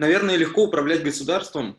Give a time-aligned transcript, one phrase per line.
[0.00, 1.76] Наверное, легко управлять государством,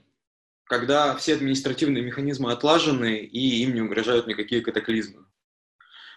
[0.66, 5.26] когда все административные механизмы отлажены и им не угрожают никакие катаклизмы.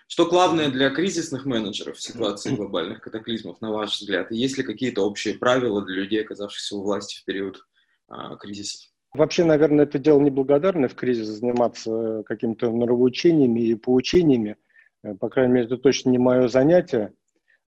[0.06, 4.30] Что главное для кризисных менеджеров в ситуации глобальных катаклизмов, на ваш взгляд?
[4.30, 7.66] И есть ли какие-то общие правила для людей, оказавшихся у власти в период
[8.08, 8.88] а, кризиса?
[9.14, 14.58] Вообще, наверное, это дело неблагодарное в кризис заниматься какими-то нравоучениями и поучениями.
[15.02, 17.14] Э, по крайней мере, это точно не мое занятие.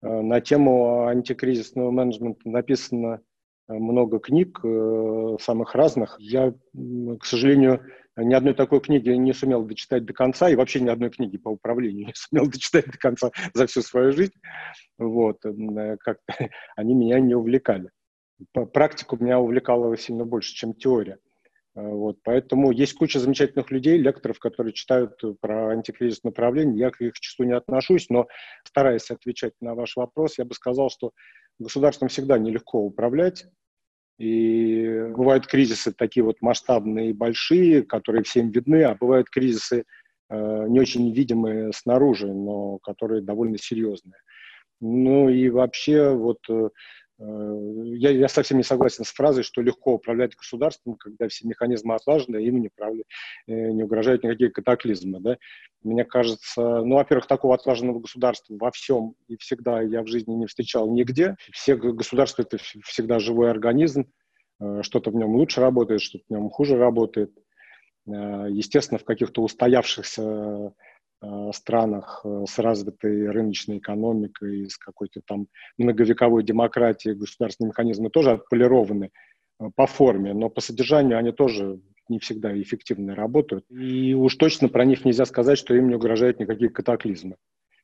[0.01, 3.21] Э, на тему антикризисного менеджмента написано
[3.67, 4.59] много книг,
[5.41, 6.15] самых разных.
[6.19, 6.53] Я,
[7.19, 7.81] к сожалению,
[8.17, 11.49] ни одной такой книги не сумел дочитать до конца, и вообще ни одной книги по
[11.49, 14.33] управлению не сумел дочитать до конца за всю свою жизнь.
[14.97, 15.41] Вот,
[15.99, 16.19] как
[16.75, 17.89] они меня не увлекали.
[18.73, 21.17] Практика меня увлекала сильно больше, чем теория.
[21.75, 26.77] Вот, поэтому есть куча замечательных людей, лекторов, которые читают про антикризисное управление.
[26.77, 28.27] Я к их числу не отношусь, но
[28.63, 31.11] стараясь отвечать на ваш вопрос, я бы сказал, что
[31.59, 33.45] государством всегда нелегко управлять.
[34.17, 39.83] И бывают кризисы такие вот масштабные и большие, которые всем видны, а бывают кризисы
[40.29, 44.21] э, не очень видимые снаружи, но которые довольно серьезные.
[44.79, 46.69] Ну и вообще вот э,
[47.04, 51.95] Э, я, я совсем не согласен с фразой, что легко управлять государством, когда все механизмы
[51.95, 53.05] отлажены, им не, правли,
[53.47, 55.19] э, не угрожают никакие катаклизмы.
[55.21, 55.37] Да?
[55.81, 60.45] Мне кажется, ну, во-первых, такого отлаженного государства во всем и всегда я в жизни не
[60.45, 61.35] встречал нигде.
[61.51, 64.11] Все государства— это всегда живой организм,
[64.59, 67.31] э, что-то в нем лучше работает, что-то в нем хуже работает.
[68.07, 70.69] Естественно, в каких-то устоявшихся Э,
[71.53, 79.11] странах э, с развитой рыночной экономикой, с какой-то там многовековой демократией государственные механизмы тоже отполированы
[79.59, 83.65] э, по форме, но по содержанию они тоже не всегда эффективно работают.
[83.69, 87.35] И уж точно про них нельзя сказать, что им не угрожают никакие катаклизмы.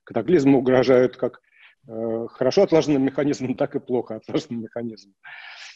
[0.04, 1.42] Катаклизмы угрожают как
[1.88, 5.16] э, хорошо отлаженным механизмом, так и плохо отлаженным механизмом.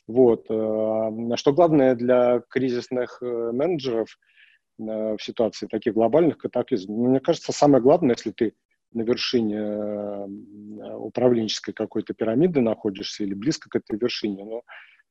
[0.08, 0.46] Вот.
[0.46, 4.20] Что главное для кризисных менеджеров–
[4.78, 6.98] в ситуации таких глобальных катаклизмов.
[6.98, 8.54] Мне кажется, самое главное, если ты
[8.96, 10.26] на вершине э,
[10.96, 14.62] управленческой какой-то пирамиды находишься или близко к этой вершине, но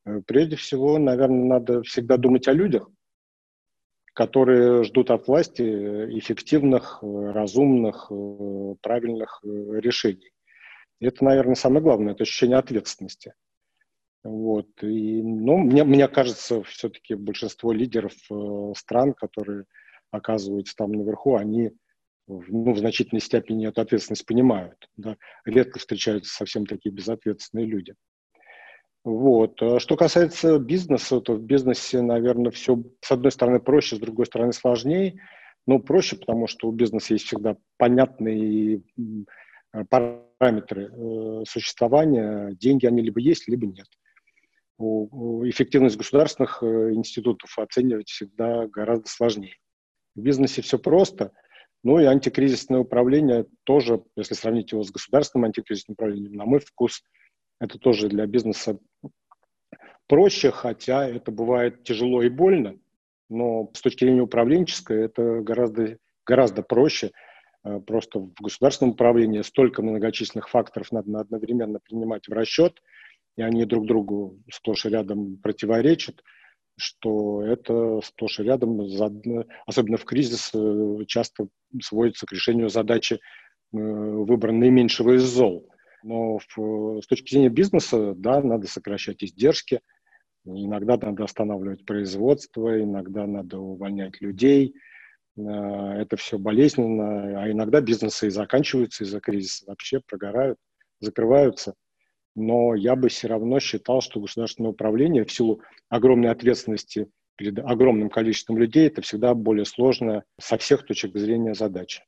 [0.06, 2.88] э, прежде всего, наверное, надо всегда думать о людях,
[4.14, 8.10] которые ждут от власти эффективных, разумных,
[8.80, 9.48] правильных э,
[9.80, 10.30] решений.
[11.00, 13.34] И это, наверное, самое главное, это ощущение ответственности.
[14.24, 14.68] Вот.
[14.82, 19.66] И, ну, мне, мне кажется, все-таки большинство лидеров э, стран, которые
[20.10, 21.72] оказываются там наверху, они
[22.26, 24.88] ну, в значительной степени эту ответственность понимают.
[24.96, 25.18] Да?
[25.44, 27.94] Редко встречаются совсем такие безответственные люди.
[29.04, 29.60] Вот.
[29.60, 34.24] А что касается бизнеса, то в бизнесе, наверное, все с одной стороны проще, с другой
[34.24, 35.20] стороны сложнее.
[35.66, 38.82] Но проще, потому что у бизнеса есть всегда понятные
[39.90, 42.54] параметры э, существования.
[42.54, 43.86] Деньги, они либо есть, либо нет
[44.78, 49.56] эффективность государственных э, институтов оценивать всегда гораздо сложнее.
[50.14, 51.32] В бизнесе все просто,
[51.82, 57.02] ну и антикризисное управление тоже, если сравнить его с государственным антикризисным управлением, на мой вкус,
[57.60, 58.78] это тоже для бизнеса
[60.08, 62.78] проще, хотя это бывает тяжело и больно,
[63.28, 67.12] но с точки зрения управленческой это гораздо, гораздо проще.
[67.64, 72.82] Э, просто в государственном управлении столько многочисленных факторов надо одновременно принимать в расчет–
[73.36, 76.22] и они друг другу сплошь и рядом противоречат,
[76.76, 78.80] что это сплошь и рядом,
[79.66, 81.48] особенно в кризис, э, часто
[81.82, 83.18] сводится к решению задачи э,
[83.72, 85.68] выбора наименьшего из зол.
[86.02, 89.80] Но в, с точки зрения бизнеса, да, надо сокращать издержки,
[90.44, 94.74] иногда надо останавливать производство, иногда надо увольнять людей.
[95.36, 100.58] Э, это все болезненно, а иногда бизнесы и заканчиваются из-за кризиса, вообще прогорают,
[101.00, 101.74] закрываются
[102.34, 108.10] но я бы все равно считал, что государственное управление в силу огромной ответственности перед огромным
[108.10, 112.04] количеством людей это всегда более сложная со всех точек зрения задача.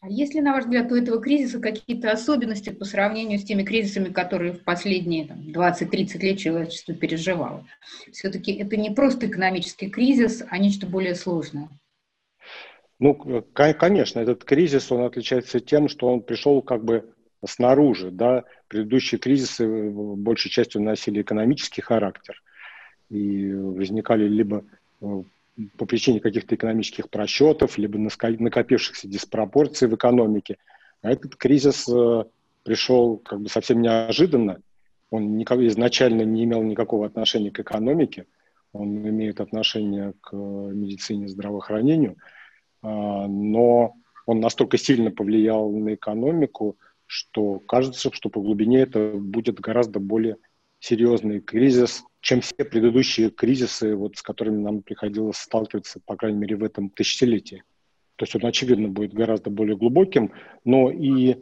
[0.00, 3.64] А есть ли, на ваш взгляд, у этого кризиса какие-то особенности по сравнению с теми
[3.64, 7.66] кризисами, которые в последние 20-30 лет человечество переживало?
[8.12, 11.68] Все-таки это не просто экономический кризис, а нечто более сложное.
[13.00, 17.14] Ну, конечно, этот кризис, он отличается тем, что он пришел как бы
[17.46, 22.42] снаружи, да, предыдущие кризисы э, большей частью носили экономический характер
[23.08, 24.64] и возникали либо
[25.00, 25.22] э,
[25.76, 30.58] по причине каких-то экономических просчетов, либо накопившихся диспропорций в экономике.
[31.00, 32.24] А этот кризис э,
[32.64, 34.60] пришел как бы совсем неожиданно.
[35.10, 38.26] Он изначально не имел никакого отношения к экономике,
[38.72, 42.16] он имеет отношение к медицине, здравоохранению–
[42.82, 43.94] но
[44.26, 46.76] он настолько сильно повлиял на экономику,
[47.06, 50.36] что кажется, что по глубине это будет гораздо более
[50.80, 56.56] серьезный кризис, чем все предыдущие кризисы, вот, с которыми нам приходилось сталкиваться, по крайней мере,
[56.56, 57.64] в этом тысячелетии.
[58.16, 60.32] То есть он, очевидно, будет гораздо более глубоким,
[60.64, 61.36] но и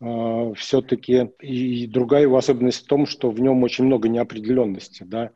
[0.00, 5.04] э, все-таки и другая его особенность в том, что в нем очень много неопределенности.
[5.04, 5.30] Да?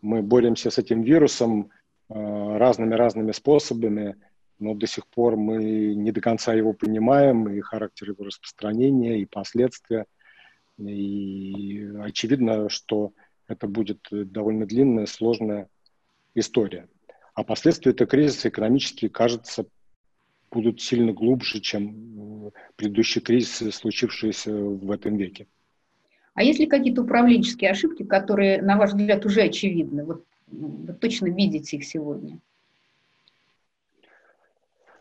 [0.00, 1.70] Мы боремся с этим вирусом
[2.08, 4.16] разными-разными э, способами,
[4.62, 9.26] но до сих пор мы не до конца его понимаем, и характер его распространения, и
[9.26, 10.06] последствия.
[10.78, 13.12] И очевидно, что
[13.48, 15.68] это будет довольно длинная, сложная
[16.34, 16.88] история.
[17.34, 19.66] А последствия этого кризиса экономически, кажется,
[20.50, 25.46] будут сильно глубже, чем предыдущие кризисы, случившиеся в этом веке.
[26.34, 30.04] А есть ли какие-то управленческие ошибки, которые, на ваш взгляд, уже очевидны?
[30.04, 32.38] Вот вы точно видите их сегодня?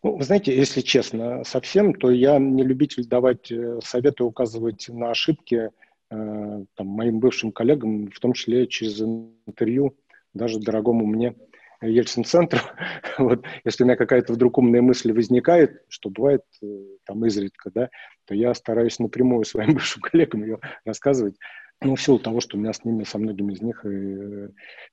[0.04, 5.12] Ну, вы знаете, если честно, совсем, то я не любитель давать э, советы, указывать на
[5.12, 5.70] ошибки
[6.10, 9.96] э, там, моим бывшим коллегам, в том числе через интервью,
[10.34, 11.36] даже дорогому мне
[11.82, 12.60] Ельцин-центру.
[13.18, 16.66] вот, если у меня какая-то вдруг умная мысль возникает, что бывает э,
[17.06, 17.90] там изредка, да,
[18.26, 21.36] то я стараюсь напрямую своим бывшим коллегам ее рассказывать.
[21.84, 24.50] Ну, в силу того, что у меня с ними, со многими из них, и, э,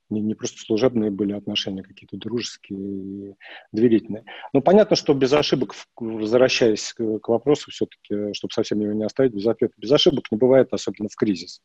[0.09, 3.35] не, не просто служебные были отношения, какие-то дружеские и
[3.71, 4.23] доверительные.
[4.53, 9.33] Но понятно, что без ошибок, возвращаясь к, к вопросу, все-таки, чтобы совсем его не оставить
[9.33, 11.61] без ответа, без ошибок не бывает, особенно в кризис.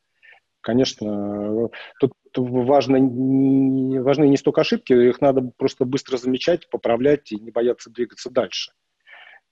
[0.65, 1.69] Конечно,
[2.01, 7.91] тут важно, важны не столько ошибки, их надо просто быстро замечать, поправлять и не бояться
[7.91, 8.73] двигаться дальше.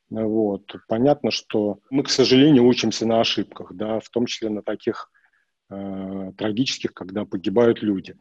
[0.09, 0.75] Вот.
[0.89, 5.11] Понятно, что мы, к сожалению, учимся на ошибках, да, в том числе на таких
[5.69, 8.17] э, трагических, когда погибают люди.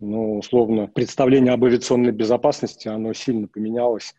[0.00, 4.14] Но, условно, представление об авиационной безопасности, оно сильно поменялось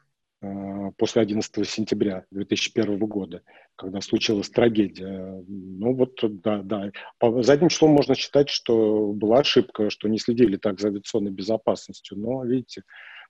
[0.98, 3.42] после 11 сентября 2001 года,
[3.76, 5.44] когда случилась трагедия.
[5.48, 6.92] Ну вот, да, да.
[7.18, 12.18] По задним числом можно считать, что была ошибка, что не следили так за авиационной безопасностью.
[12.18, 12.84] Но, видите,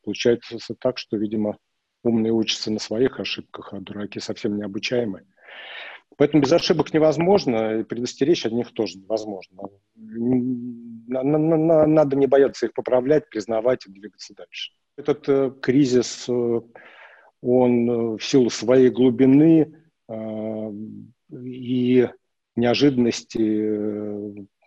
[0.04, 1.58] получается так, что, видимо,
[2.04, 5.26] умные учатся на своих ошибках, а дураки совсем необучаемые.
[6.18, 9.64] Поэтому без ошибок невозможно, и предостеречь от них тоже невозможно.
[11.08, 14.74] Надо не бояться их поправлять, признавать и двигаться дальше.
[14.98, 16.62] Этот э, кризис, э,
[17.42, 19.76] он э, в силу своей глубины
[21.32, 22.10] и
[22.56, 23.38] неожиданности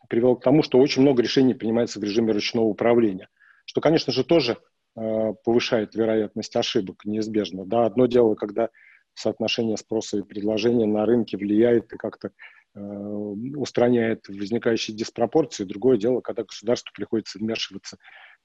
[0.09, 3.29] привел к тому, что очень много решений принимается в режиме ручного управления,
[3.65, 4.59] что, конечно же, тоже
[4.95, 7.65] повышает вероятность ошибок неизбежно.
[7.67, 8.69] Да, одно дело, когда
[9.15, 12.31] соотношение спроса и предложения на рынке влияет и как-то
[12.75, 15.65] э, устраняет возникающие диспропорции.
[15.65, 17.99] Другое дело, когда государству приходится вмешиваться,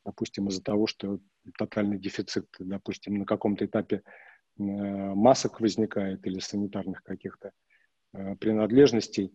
[0.07, 1.19] допустим, из-за того, что
[1.57, 7.51] тотальный дефицит, допустим, на каком-то этапе э, масок возникает или санитарных каких-то
[8.13, 9.33] э, принадлежностей.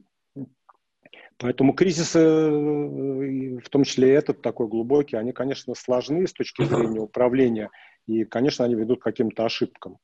[1.37, 6.65] Поэтому кризисы, э, в том числе и этот такой глубокий, они, конечно, сложны с точки
[6.65, 7.69] зрения управления,
[8.07, 9.99] и, конечно, они ведут к каким-то ошибкам.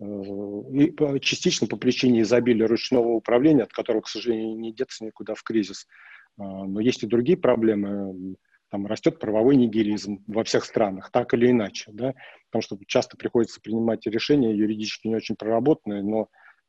[0.00, 5.42] И частично по причине изобилия ручного управления, от которого, к сожалению, не деться никуда в
[5.42, 5.88] кризис.
[6.36, 8.36] Но есть и другие проблемы.
[8.70, 11.90] Там растет правовой нигилизм во всех странах, так или иначе.
[11.92, 12.14] Да?
[12.50, 16.28] Потому что часто приходится принимать решения юридически не очень проработанные, но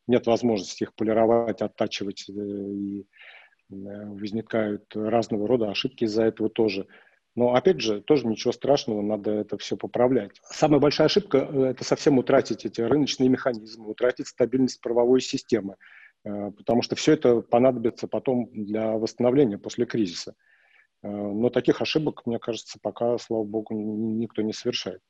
[0.10, 3.06] нет возможности их полировать, оттачивать, э, и э,
[3.70, 6.88] возникают разного рода ошибки из-за этого тоже.
[7.36, 10.32] Но, опять же, тоже ничего страшного, надо это все поправлять.
[10.44, 15.76] Самая большая ошибка э,– это совсем утратить эти рыночные механизмы, утратить стабильность правовой системы,
[16.24, 20.36] потому что все это понадобится потом для восстановления после кризиса.
[21.02, 25.02] Э, но таких ошибок, мне кажется, пока, слава богу, никто не совершает.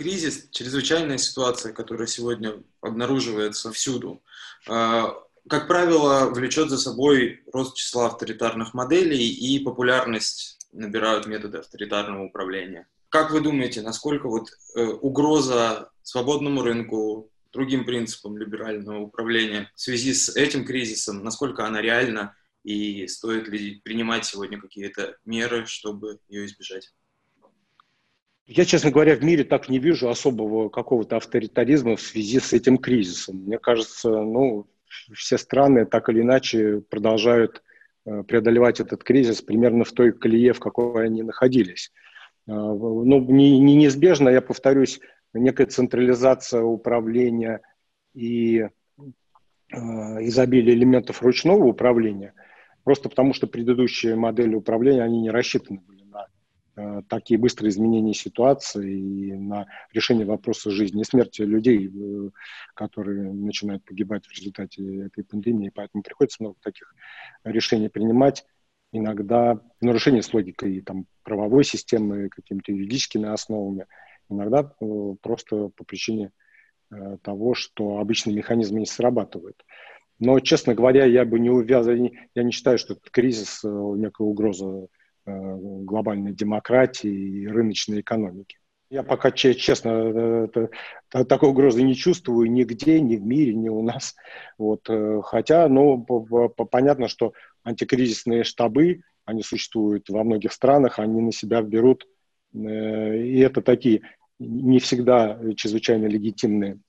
[0.00, 4.22] кризис, чрезвычайная ситуация, которая сегодня обнаруживается всюду,
[4.66, 5.14] а,
[5.46, 12.88] как правило, влечет за собой рост числа авторитарных моделей и популярность набирают методы авторитарного управления.
[13.10, 20.14] Как вы думаете, насколько вот э, угроза свободному рынку, другим принципам либерального управления в связи
[20.14, 26.46] с этим кризисом, насколько она реальна и стоит ли принимать сегодня какие-то меры, чтобы ее
[26.46, 26.92] избежать?
[28.46, 32.78] Я, честно говоря, в мире так не вижу особого какого-то авторитаризма в связи с этим
[32.78, 33.36] кризисом.
[33.36, 34.66] Мне кажется, ну,
[35.14, 37.62] все страны так или иначе продолжают
[38.04, 41.92] э, преодолевать этот кризис примерно в той колее, в какой они находились.
[42.48, 45.00] Э, ну, не, не неизбежно, я повторюсь,
[45.34, 47.60] некая централизация управления
[48.14, 48.68] и э,
[49.72, 52.34] изобилие элементов ручного управления,
[52.84, 56.00] просто потому что предыдущие модели управления, они не рассчитаны были
[56.80, 62.30] э, такие быстрые изменения ситуации и на решение вопроса жизни и смерти людей, э,
[62.74, 65.72] которые начинают погибать в результате этой пандемии.
[65.74, 66.94] Поэтому приходится много таких
[67.44, 68.44] решений принимать,
[68.92, 73.86] иногда нарушение с логикой там, правовой системы, какими-то юридическими основами,
[74.30, 76.32] иногда э, просто по причине
[77.22, 79.64] того, что обычные механизмы не срабатывают.
[80.20, 84.24] Но, честно говоря, я бы не увязан, я не считаю, что это кризис, э, некая
[84.24, 84.86] угроза
[85.24, 88.58] э, глобальной демократии и рыночной экономики.
[88.90, 90.68] Я пока, честно, э,
[91.24, 94.14] такой угрозы не чувствую нигде, ни в мире, ни у нас.
[94.58, 94.88] Вот.
[95.24, 96.04] Хотя, ну,
[96.70, 97.32] понятно, что
[97.64, 102.06] антикризисные штабы, они существуют во многих странах, они на себя берут,
[102.52, 104.02] и это такие
[104.40, 106.80] не всегда чрезвычайно легитимные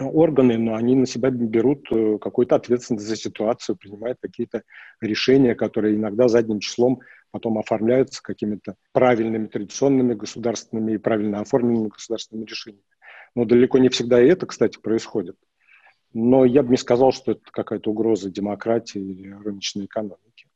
[0.00, 4.62] органы, но они на себя берут э, какую-то ответственность за ситуацию, принимают какие-то
[5.02, 7.00] решения, которые иногда задним числом
[7.30, 12.84] потом оформляются какими-то правильными, традиционными государственными и правильно оформленными государственными решениями.
[13.34, 15.36] Но далеко не всегда и это, кстати, происходит.
[16.14, 20.46] Но я бы не сказал, что это какая-то угроза демократии или рыночной экономики.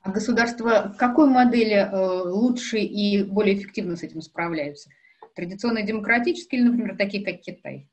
[0.00, 4.90] А государства какой модели э, лучше и более эффективно с этим справляются?
[5.38, 7.88] Традиционно демократические или, например, такие, как Китай?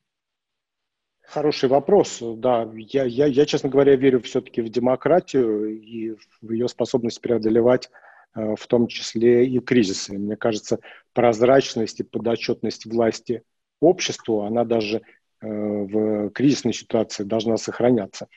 [1.22, 2.18] Хороший вопрос.
[2.20, 7.92] Да, я, я, я, честно говоря, верю все-таки в демократию и в ее способность преодолевать
[8.34, 10.18] э, в том числе и кризисы.
[10.18, 10.80] Мне кажется,
[11.14, 13.44] прозрачность и подотчетность власти
[13.80, 18.28] обществу, она даже э, в кризисной ситуации должна сохраняться.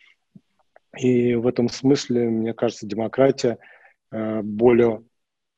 [0.98, 3.56] И в этом смысле, мне кажется, демократия
[4.10, 5.02] э, более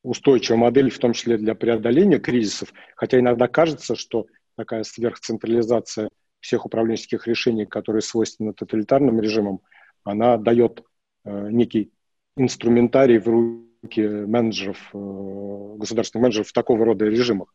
[0.03, 2.73] устойчивая модель, в том числе для преодоления кризисов.
[2.95, 6.09] Хотя иногда кажется, что такая сверхцентрализация–
[6.41, 9.61] всех управленческих решений, которые свойственны тоталитарным режимам,
[10.03, 10.83] она дает
[11.23, 11.91] э, некий
[12.35, 17.53] инструментарий в руки менеджеров, э, государственных менеджеров в такого рода режимах.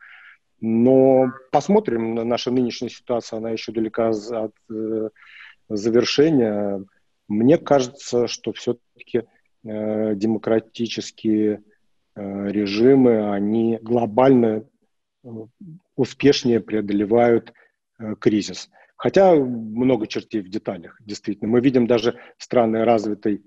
[0.60, 5.10] Но посмотрим, на наша нынешняя ситуация, она еще далека от э,
[5.68, 6.82] завершения.
[7.28, 9.24] Мне кажется, что все-таки
[9.64, 11.64] э, демократические
[12.16, 14.64] режимы, они глобально
[15.24, 15.28] э,
[15.94, 17.52] успешнее преодолевают
[17.98, 18.68] Э, кризис.
[18.96, 21.50] Хотя много чертей в деталях, действительно.
[21.50, 23.42] Мы видим даже страны развитой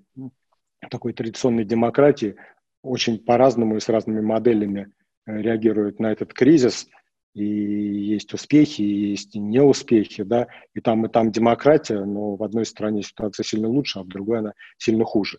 [0.90, 2.36] такой традиционной демократии
[2.82, 4.92] очень по-разному и с разными моделями
[5.28, 6.88] э, реагируют на этот кризис.
[7.36, 12.66] И есть успехи, и есть неуспехи, да, и там, и там демократия, но в одной
[12.66, 15.38] стране ситуация сильно лучше, а в другой она сильно хуже.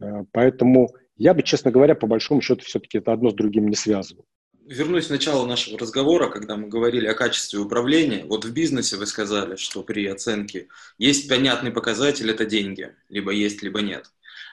[0.00, 3.76] Э, поэтому я бы, честно говоря, по большому счету все-таки это одно с другим не
[3.76, 4.26] связывал
[4.66, 8.24] вернусь к началу нашего разговора, когда мы говорили о качестве управления.
[8.24, 10.68] Вот в бизнесе вы сказали, что при оценке
[10.98, 12.94] есть понятный показатель– это деньги.
[13.08, 14.10] Либо есть, либо нет.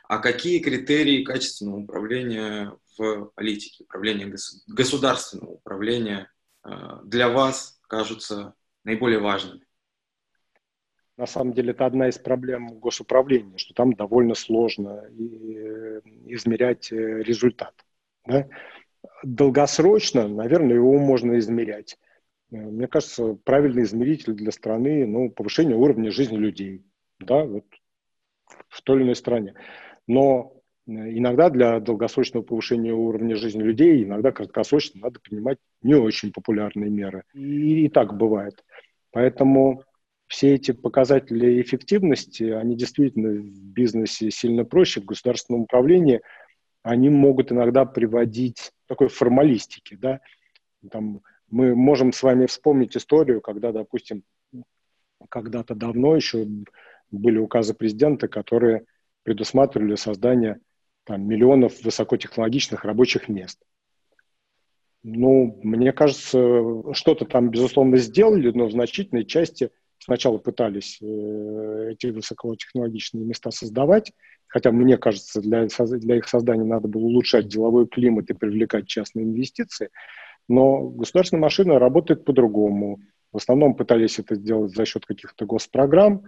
[0.07, 4.31] А какие критерии качественного управления в политике, управления
[4.67, 6.31] государственного управления
[6.63, 6.69] э,
[7.03, 8.53] для вас кажутся
[8.83, 9.65] наиболее важными?
[11.17, 17.21] На самом деле это одна из проблем госуправления, что там довольно сложно э, измерять э,
[17.23, 17.73] результат.
[18.25, 18.47] Да?
[19.23, 21.97] долгосрочно, наверное, его можно измерять.
[22.51, 26.83] Э, мне кажется, правильный измеритель для страны, ну, повышение уровня жизни людей,
[27.19, 27.65] да, вот
[28.69, 29.53] в той или иной стране.
[30.07, 30.53] Но
[30.85, 37.23] иногда для долгосрочного повышения уровня жизни людей, иногда краткосрочно надо принимать не очень популярные меры.
[37.33, 38.63] И, и так бывает.
[39.11, 39.83] Поэтому
[40.27, 46.21] все эти показатели эффективности, они действительно в бизнесе сильно проще, в государственном управлении
[46.81, 50.19] они могут иногда приводить такой формалистики, да,
[50.91, 54.23] там мы можем с вами вспомнить историю, когда, допустим,
[55.29, 56.47] когда-то давно еще
[57.11, 58.85] были указы президента, которые
[59.23, 60.59] предусматривали создание
[61.05, 63.59] там, миллионов высокотехнологичных рабочих мест.
[65.03, 69.69] Ну, мне кажется, что-то там, безусловно, сделали, но в значительной части
[70.03, 74.11] сначала пытались э, эти высокотехнологичные места создавать,
[74.47, 79.25] хотя, мне кажется, для, для их создания надо было улучшать деловой климат и привлекать частные
[79.25, 79.89] инвестиции,
[80.49, 82.99] но государственная машина работает по-другому.
[83.31, 86.23] В основном пытались это сделать за счет каких-то госпрограмм.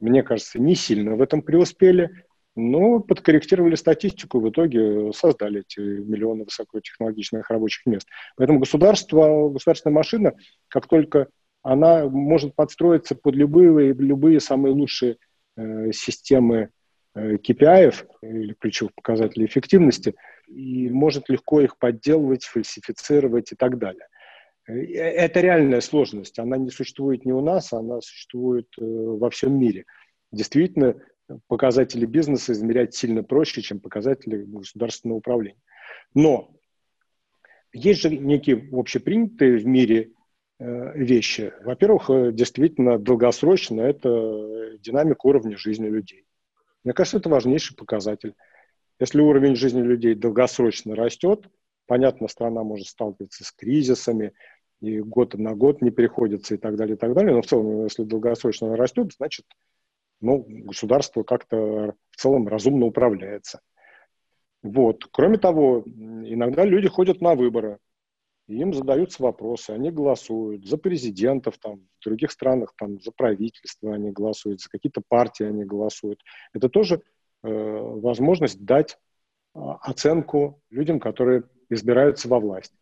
[0.00, 2.24] Мне кажется, не сильно в этом преуспели,
[2.56, 8.08] но подкорректировали статистику, в итоге создали эти миллионы высокотехнологичных рабочих мест.
[8.36, 10.32] Поэтому государство, государственная машина,
[10.68, 11.28] как только
[11.62, 15.16] она может подстроиться под любые, любые самые лучшие
[15.56, 16.70] э, системы
[17.12, 20.14] Э, KPI или ключевых показателей эффективности
[20.46, 24.06] и может легко их подделывать, фальсифицировать и так далее.
[24.68, 26.38] Э, это реальная сложность.
[26.38, 29.86] Она не существует не у нас, она существует э, во всем мире.
[30.30, 30.94] Действительно,
[31.48, 35.60] показатели бизнеса измерять сильно проще, чем показатели государственного управления.
[36.14, 36.52] Но
[37.72, 40.12] есть же некие общепринятые в мире
[40.60, 41.52] вещи.
[41.64, 46.26] Во-первых, э, действительно, долгосрочно это динамика уровня жизни людей.
[46.84, 48.34] Мне кажется, это важнейший показатель.
[48.98, 51.48] Если уровень жизни людей долгосрочно растет,
[51.86, 54.32] понятно, страна может сталкиваться с кризисами,
[54.82, 57.34] и год на год не приходится и так далее, и так далее.
[57.34, 59.46] Но в целом, если долгосрочно растет, значит,
[60.20, 63.60] ну, государство как-то в целом разумно управляется.
[64.62, 65.06] Вот.
[65.10, 67.78] Кроме того, иногда люди ходят на выборы,
[68.56, 74.10] им задаются вопросы, они голосуют за президентов, там, в других странах там, за правительство они
[74.10, 76.20] голосуют, за какие-то партии они голосуют.
[76.52, 77.02] Это тоже
[77.42, 78.98] э, возможность дать
[79.54, 82.72] э, оценку людям, которые избираются во власть.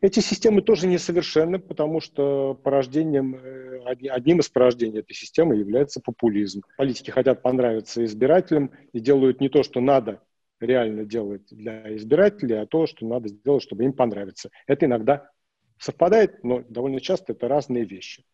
[0.00, 6.62] Эти системы тоже несовершенны, потому что порождением, э, одним из порождений этой системы является популизм.
[6.78, 10.22] Политики хотят понравиться избирателям и делают не то, что надо
[10.60, 14.50] реально делать для избирателей, а то, что надо сделать, чтобы им понравиться.
[14.66, 15.30] Это иногда
[15.78, 18.24] совпадает, но довольно часто это разные вещи.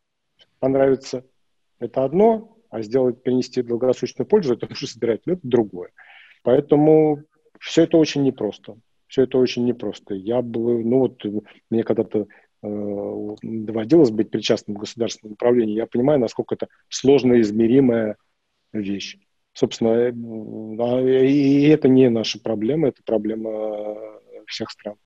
[0.59, 1.25] Понравится–
[1.79, 5.91] это одно, а сделать, принести долгосрочную пользу– это уже избиратель, это другое.
[6.43, 7.23] Поэтому
[7.61, 8.77] все это очень непросто.
[9.07, 10.15] Все это очень непросто.
[10.15, 11.23] Я был, ну вот,
[11.71, 12.27] мне когда-то
[12.63, 18.17] э, доводилось быть причастным к государственному управлению, я понимаю, насколько это сложно измеримая
[18.73, 19.19] вещь.
[19.57, 23.97] Собственно, э, а, и это не наша проблема, это проблема
[24.47, 24.97] всех стран.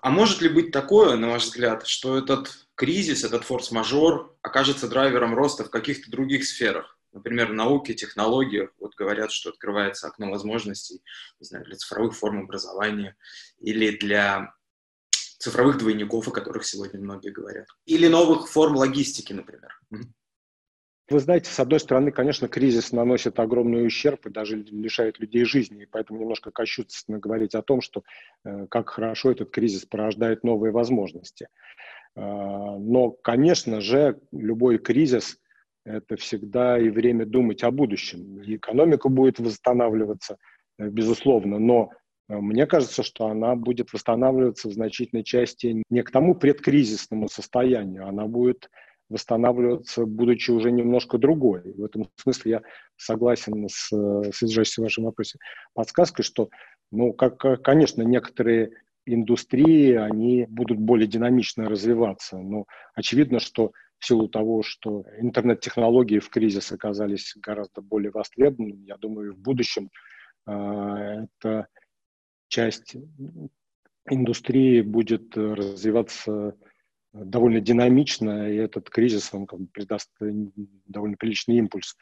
[0.00, 5.34] А может ли быть такое, на ваш взгляд, что этот кризис, этот форс-мажор окажется драйвером
[5.34, 6.95] роста в каких-то других сферах?
[7.16, 11.02] Например, науке, технологиях, вот говорят, что открывается окно возможностей,
[11.40, 13.16] не знаю, для цифровых форм образования
[13.58, 14.52] или для
[15.38, 19.70] цифровых двойников, о которых сегодня многие говорят, или новых форм логистики, например.
[21.08, 25.84] Вы знаете, с одной стороны, конечно, кризис наносит огромный ущерб и даже лишает людей жизни,
[25.84, 28.02] и поэтому немножко кощунственно говорить о том, что
[28.44, 31.44] э, как хорошо этот кризис порождает новые возможности.
[32.16, 35.38] Э, но, конечно же, любой кризис
[35.86, 38.42] это всегда и время думать о будущем.
[38.42, 40.36] И экономика будет восстанавливаться,
[40.78, 41.90] э, безусловно, но
[42.28, 48.06] э, мне кажется, что она будет восстанавливаться в значительной части не к тому предкризисному состоянию,
[48.06, 48.68] она будет
[49.08, 51.62] восстанавливаться, будучи уже немножко другой.
[51.62, 52.62] В этом смысле я
[52.96, 55.38] согласен с э, содержащейся в вашем вопросе
[55.72, 56.50] подсказкой, что,
[56.90, 58.72] ну, как, конечно, некоторые
[59.06, 62.64] индустрии, они будут более динамично развиваться, но
[62.96, 63.70] очевидно, что
[64.06, 68.86] силу того, что интернет-технологии в кризис оказались гораздо более востребованными.
[68.86, 69.90] Я думаю, в будущем
[70.46, 71.66] э, эта
[72.48, 72.96] часть
[74.08, 76.56] индустрии будет развиваться
[77.12, 81.96] довольно динамично, и этот кризис он как бы придаст довольно приличный импульс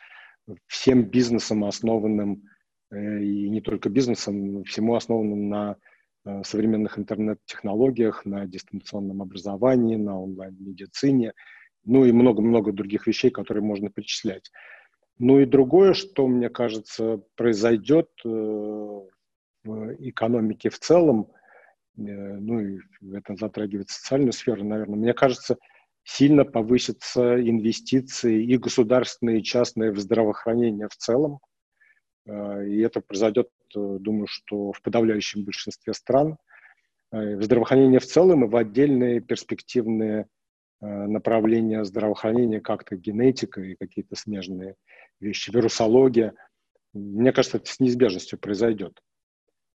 [0.67, 2.43] всем бизнесам, основанным,
[2.91, 5.77] э, и не только бизнесам, всему основанным на
[6.27, 11.33] э, современных интернет-технологиях, на дистанционном образовании, на онлайн-медицине–
[11.85, 14.51] ну и много-много других вещей, которые можно перечислять.
[15.19, 21.31] Ну и другое, что, мне кажется, произойдет э, в экономике в целом,
[21.97, 22.79] э, ну и
[23.13, 25.57] это затрагивает социальную сферу, наверное, мне кажется,
[26.03, 31.39] сильно повысятся инвестиции и государственные, и частные в здравоохранение в целом.
[32.27, 36.37] Э, и это произойдет, думаю, что в подавляющем большинстве стран.
[37.11, 40.27] В здравоохранение в целом и в отдельные перспективные
[40.85, 44.77] направления здравоохранения, как-то генетика и какие-то смежные
[45.21, 46.35] вещи, вирусология.
[46.93, 49.01] Мне кажется, это с неизбежностью произойдет.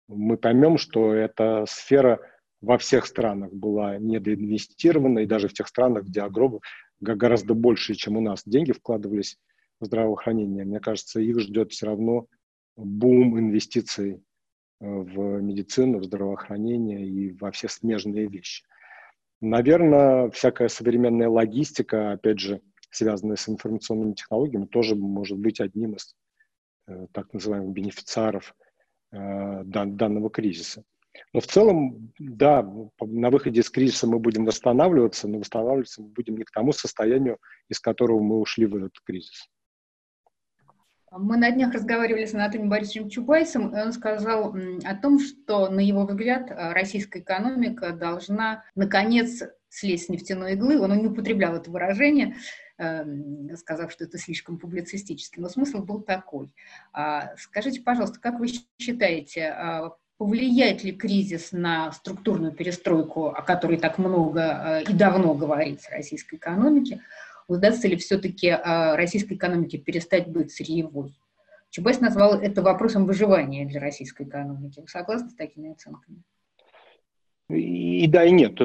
[0.08, 2.20] Мы поймем, что эта сфера
[2.62, 6.60] во всех странах была недоинвестирована, и даже в тех странах, где огромно,
[7.00, 9.38] гораздо больше, чем у нас, деньги вкладывались
[9.80, 10.66] в здравоохранение.
[10.66, 12.28] Мне кажется, их ждет все равно
[12.76, 14.20] бум инвестиций э,
[14.80, 18.64] в медицину, в здравоохранение и во все смежные вещи.
[19.42, 26.16] Наверное, всякая современная логистика, опять же, связанная с информационными технологиями, тоже может быть одним из
[26.88, 28.56] э, так называемых бенефициаров
[29.12, 30.84] э, дан, данного кризиса.
[31.34, 32.64] Но в целом, да,
[33.02, 37.38] на выходе из кризиса мы будем восстанавливаться, но восстанавливаться мы будем не к тому состоянию,
[37.70, 39.50] из которого мы ушли в этот кризис.
[41.12, 45.80] Мы на днях разговаривали с Анатолием Борисовичем Чубайсом, и он сказал о том, что, на
[45.80, 50.80] его взгляд, э, российская экономика должна, наконец, слезть с нефтяной иглы.
[50.80, 52.36] Он не употреблял это выражение,
[52.78, 56.52] эм, сказав, что это слишком публицистически, но смысл был такой.
[56.92, 58.48] А, скажите, пожалуйста, как вы
[58.80, 65.92] считаете, а, повлияет ли кризис на структурную перестройку, о которой так много и давно говорится
[65.92, 67.02] российской экономике,
[67.48, 71.14] удастся ли все-таки российской экономике перестать быть сырьевой?
[71.70, 74.80] Чубайс назвал это вопросом выживания для российской экономики.
[74.80, 76.24] Вы согласны с такими оценками?
[77.50, 78.58] И да, и нет.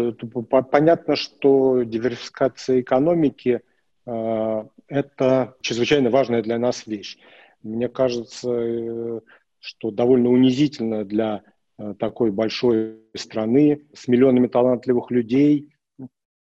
[0.71, 3.63] Понятно, что диверсификация экономики
[4.07, 7.19] э,– это чрезвычайно важная для нас вещь.
[7.63, 9.21] Мне кажется, э,
[9.59, 11.43] что довольно унизительно для
[11.79, 15.75] э, такой большой страны с миллионами талантливых людей,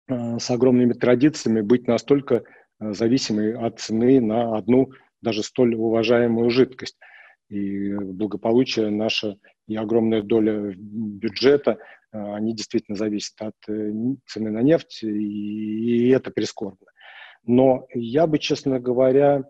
[0.08, 2.44] с огромными традициями быть настолько
[2.80, 4.92] зависимой от цены на одну
[5.22, 6.98] даже столь уважаемую жидкость.
[7.50, 9.38] И благополучие наше
[9.68, 11.78] и огромная доля бюджета–
[12.16, 13.92] а, они действительно зависят от э,
[14.26, 16.88] цены на нефть, и это прискорбно.
[17.44, 19.44] Но я бы, честно говоря,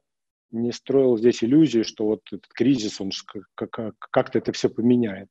[0.51, 3.11] не строил здесь иллюзии, что вот этот кризис, он
[3.55, 5.29] как-то это все поменяет.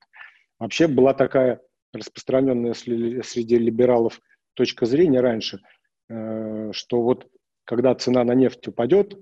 [0.59, 1.61] Вообще была такая
[1.93, 4.21] распространенная среди либералов
[4.55, 5.61] точка зрения раньше,
[6.09, 7.29] э, что вот
[7.65, 9.19] когда цена на нефть упадет,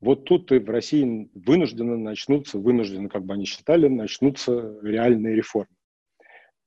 [0.00, 5.74] вот тут и в России вынужденно начнутся, вынужденно, как бы они считали, начнутся реальные реформы.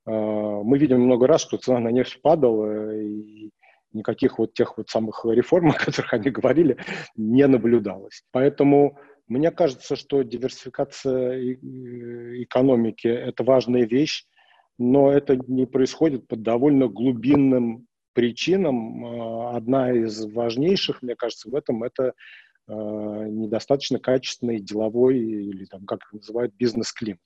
[0.06, 3.52] А, мы видим много раз, что цена на нефть падала, и
[3.93, 6.78] никаких вот тех вот самых реформ, о которых они говорили,
[7.15, 8.24] не наблюдалось.
[8.32, 8.97] Поэтому
[9.28, 11.56] мне кажется, что диверсификация
[12.43, 14.26] экономики– это важная вещь,
[14.78, 19.06] но это не происходит по довольно глубинным причинам.
[19.06, 22.13] А, одна из важнейших, мне кажется, в этом– это
[22.67, 27.19] а, недостаточно качественный деловой или, там, как называют, бизнес-климат.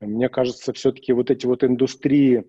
[0.00, 2.46] Мне кажется, все-таки вот эти вот индустрии,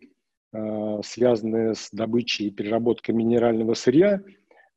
[0.54, 4.22] э, связанные с добычей и переработкой минерального сырья,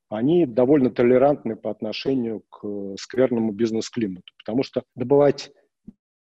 [0.08, 4.32] они довольно толерантны по отношению к скверному бизнес-климату.
[4.38, 5.52] Потому что добывать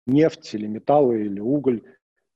[0.05, 1.81] нефть или металлы или уголь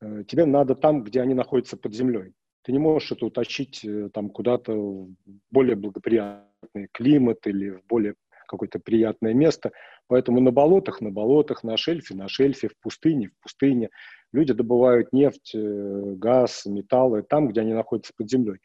[0.01, 2.33] э, тебе надо там, где они находятся под землей.
[2.67, 5.15] Ты не можешь это утащить э, там куда-то в
[5.51, 9.71] более благоприятный климат или в более какое-то приятное место.
[10.08, 13.89] Поэтому на болотах, на болотах, на шельфе, на шельфе, в пустыне, в пустыне
[14.34, 18.60] люди добывают нефть, э, газ, металлы там, где они находятся под землей.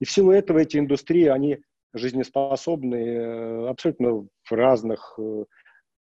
[0.00, 1.58] И в силу этого эти индустрии, они
[1.94, 5.18] жизнеспособны э, абсолютно в разных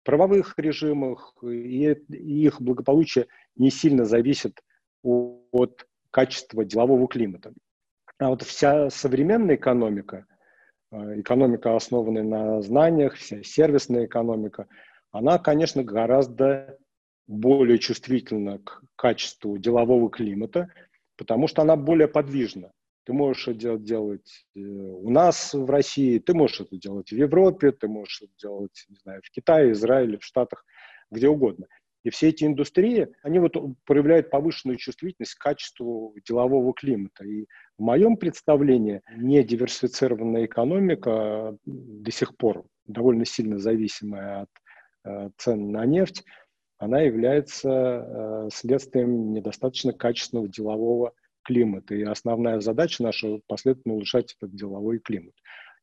[0.03, 4.59] правовых режимах, и их благополучие не сильно зависит
[5.01, 5.85] от
[6.17, 7.53] качества делового климата.
[8.17, 10.25] А вот вся современная экономика–
[10.91, 14.67] Э, экономика, основанная на знаниях, вся сервисная экономика,
[15.11, 16.77] она, конечно, гораздо
[17.27, 20.71] более чувствительна к качеству делового климата,
[21.17, 22.71] потому что она более подвижна.
[23.03, 27.71] Ты можешь это делать э, у нас в России, ты можешь это делать в Европе,
[27.71, 30.65] ты можешь это делать, не знаю, в Китае, Израиле, в Штатах,
[31.11, 31.67] где угодно.
[32.03, 33.55] И все эти индустрии, они вот
[33.85, 37.25] проявляют повышенную чувствительность к качеству делового климата.
[37.25, 37.45] И
[37.77, 44.49] в моем представлении недиверсифицированная экономика до сих пор довольно сильно зависимая от
[45.05, 46.23] э, цен на нефть,
[46.77, 51.95] она является э, следствием недостаточно качественного делового климата.
[51.95, 55.33] И основная задача наша последовательно улучшать этот деловой климат.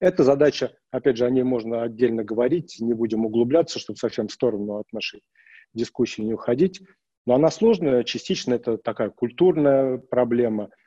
[0.00, 4.33] Эта задача, опять же, о ней можно отдельно говорить, не будем углубляться, чтобы совсем в
[4.33, 5.22] сторону от нашей
[5.74, 6.82] дискуссии не уходить.
[7.26, 10.70] Но она сложная, частично это такая культурная проблема–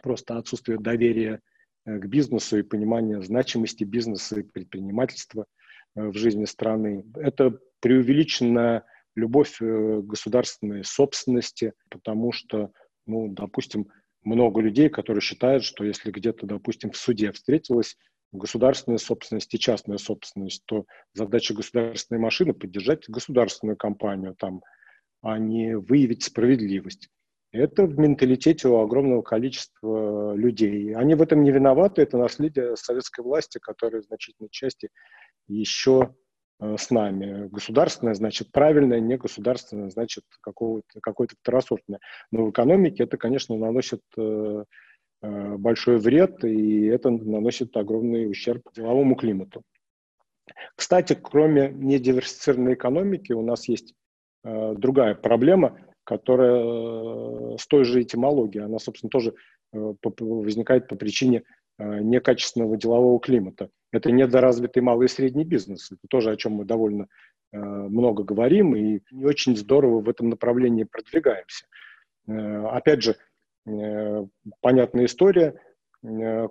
[0.00, 1.40] просто отсутствие доверия
[1.84, 5.46] э, к бизнесу и понимания значимости бизнеса и предпринимательства
[5.94, 7.04] э, в жизни страны.
[7.14, 12.70] Это преувеличенная любовь э, государственной собственности, потому что,
[13.06, 13.88] ну, допустим,
[14.22, 17.96] много людей, которые считают, что если где-то, допустим, в суде встретилась
[18.32, 24.62] государственная собственность и частная собственность, то задача государственной машины поддержать государственную компанию там,
[25.20, 27.08] а не выявить справедливость.
[27.52, 30.94] Это в менталитете у огромного количества людей.
[30.94, 34.88] Они в этом не виноваты, это наследие советской власти, которая в значительной части
[35.48, 36.14] еще
[36.60, 37.48] э, с нами.
[37.48, 42.00] Государственное значит правильное, не государственное значит какое-то какое второсортное.
[42.30, 44.64] Но в экономике это, конечно, наносит э,
[45.22, 49.62] большой вред, и это наносит огромный ущерб деловому климату.
[50.74, 53.94] Кстати, кроме недиверсифицированной экономики, у нас есть
[54.42, 59.34] другая проблема– которая э, с той же этимологией, она, собственно, тоже
[59.72, 61.44] э, возникает по причине
[61.78, 63.70] э, некачественного делового климата.
[63.92, 65.92] Это недоразвитый малый и средний бизнес.
[65.92, 67.08] Это тоже, о чем мы довольно
[67.54, 71.66] много говорим и не очень здорово в этом направлении продвигаемся.
[72.26, 73.16] Опять же,
[74.60, 75.54] понятная история.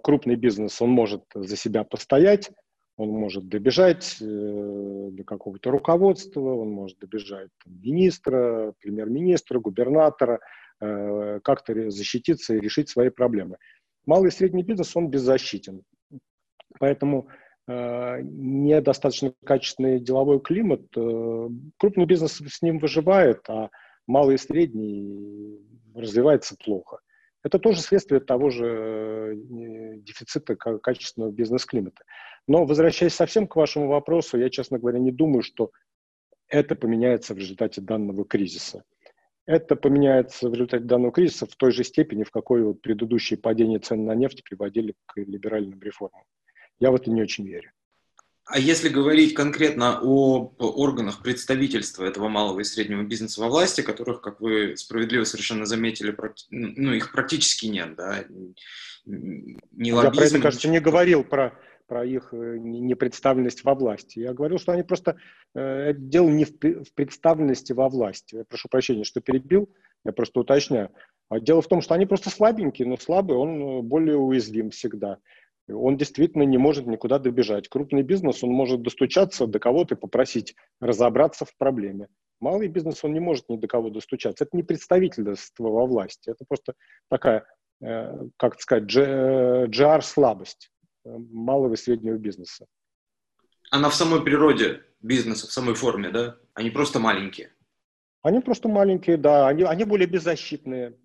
[0.03, 2.51] Крупный бизнес, он может за себя постоять,
[2.97, 10.39] Он может добежать э, до какого-то руководства, он может добежать министра, премьер-министра, губернатора,
[10.79, 13.57] э, как-то защититься и решить свои проблемы.
[14.05, 15.83] Малый и средний бизнес, он беззащитен.
[16.79, 17.27] Поэтому
[17.67, 23.69] э, недостаточно качественный деловой климат, э, крупный бизнес с ним выживает, а
[24.07, 25.59] малый и средний
[25.95, 26.99] развивается плохо.
[27.43, 29.33] Это тоже следствие того же э,
[29.97, 32.03] дефицита качественного бизнес-климата.
[32.47, 35.71] Но возвращаясь совсем к вашему вопросу, я, честно говоря, не думаю, что
[36.47, 38.83] это поменяется в результате данного кризиса.
[39.47, 44.05] Это поменяется в результате данного кризиса в той же степени, в какой предыдущие падения цен
[44.05, 46.23] на нефть приводили к либеральным реформам.
[46.79, 47.71] Я в это не очень верю.
[48.53, 54.19] А если говорить конкретно о органах представительства этого малого и среднего бизнеса во власти, которых,
[54.19, 56.15] как вы справедливо совершенно заметили,
[56.49, 58.25] ну, их практически нет, да?
[59.05, 64.19] Не лоббизм, Я про это, кажется, не говорил, про, про их э, непредставленность во власти.
[64.19, 65.15] Я говорил, что они просто...
[65.55, 68.35] Э, дело не в, в представленности во власти.
[68.35, 69.69] Я прошу прощения, что перебил,
[70.03, 70.91] я просто уточняю.
[71.29, 75.19] А дело в том, что они просто слабенькие, но слабый он э, более уязвим всегда
[75.71, 77.69] он действительно не может никуда добежать.
[77.69, 82.07] Крупный бизнес, он может достучаться до кого-то и попросить разобраться в проблеме.
[82.39, 84.43] Малый бизнес, он не может ни до кого достучаться.
[84.43, 86.73] Это не представительство во власти, это просто
[87.09, 87.45] такая,
[87.81, 90.71] э, как сказать, GR-слабость
[91.05, 92.65] э, малого и среднего бизнеса.
[93.69, 96.37] Она в самой природе бизнеса, в самой форме, да?
[96.53, 97.53] Они просто маленькие.
[98.21, 99.47] Они просто маленькие, да.
[99.47, 100.97] Они, они более беззащитные.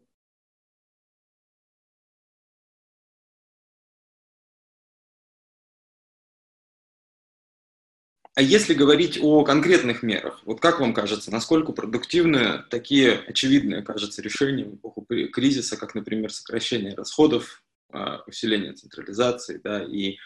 [8.37, 14.21] А если говорить о конкретных мерах, вот как вам кажется, насколько продуктивны такие очевидные, кажется,
[14.21, 20.19] решения в эпоху кризиса, как, например, сокращение расходов, а, усиление централизации да, и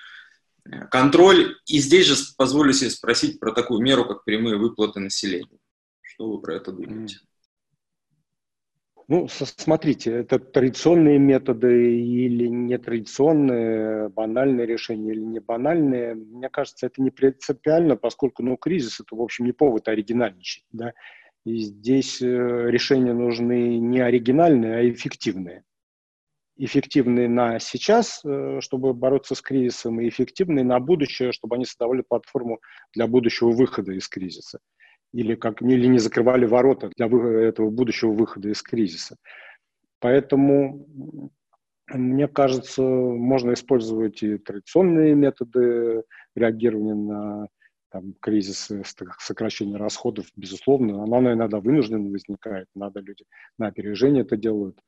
[0.65, 1.57] э, контроль.
[1.67, 5.61] И здесь же позволю себе спросить про такую меру, как прямые выплаты населению.
[6.03, 7.21] Что вы про это думаете?
[9.11, 16.15] Ну, смотрите, это традиционные методы или нетрадиционные, банальные решения или не банальные.
[16.15, 20.63] Мне кажется, это не принципиально, поскольку ну, кризис– это, в общем, не повод оригинальничать.
[20.71, 20.93] Да?
[21.45, 25.65] И здесь э, решения нужны не оригинальные, а эффективные.
[26.57, 32.03] Эффективные на сейчас, э, чтобы бороться с кризисом, и эффективные на будущее, чтобы они создавали
[32.03, 32.61] платформу
[32.95, 34.61] для будущего выхода из кризиса
[35.13, 39.17] или, как, или не закрывали ворота для этого будущего выхода из кризиса.
[39.99, 41.31] Поэтому,
[41.93, 47.49] мне кажется, можно использовать и традиционные методы реагирования на
[47.91, 48.85] там, кризисы,
[49.19, 53.25] сокращение расходов, безусловно, она иногда вынуждена возникает, надо люди
[53.59, 54.79] на опережение это делают,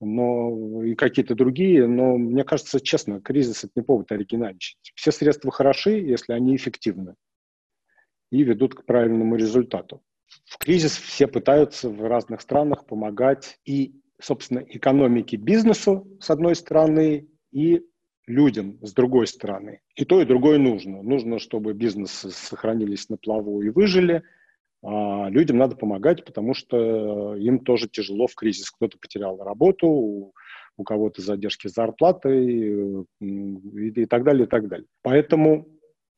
[0.00, 4.78] но и какие-то другие, но мне кажется, честно, кризис это не повод оригинальничать.
[4.94, 7.14] Все средства хороши, если они эффективны
[8.30, 10.02] и ведут к правильному результату.
[10.44, 17.28] В кризис все пытаются в разных странах помогать и, собственно, экономике, бизнесу, с одной стороны,
[17.50, 17.82] и
[18.26, 19.80] людям, с другой стороны.
[19.96, 21.02] И то, и другое нужно.
[21.02, 24.22] Нужно, чтобы бизнесы сохранились на плаву и выжили,
[24.82, 28.70] а людям надо помогать, потому что им тоже тяжело в кризис.
[28.70, 30.32] Кто-то потерял работу, у,
[30.84, 34.86] кого-то задержки зарплаты и, и, и так далее, и так далее.
[35.02, 35.66] Поэтому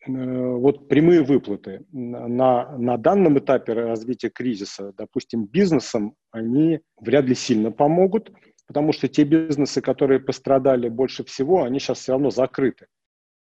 [0.07, 7.71] вот прямые выплаты на, на данном этапе развития кризиса, допустим, бизнесам, они вряд ли сильно
[7.71, 8.33] помогут,
[8.67, 12.87] потому что те бизнесы, которые пострадали больше всего, они сейчас все равно закрыты.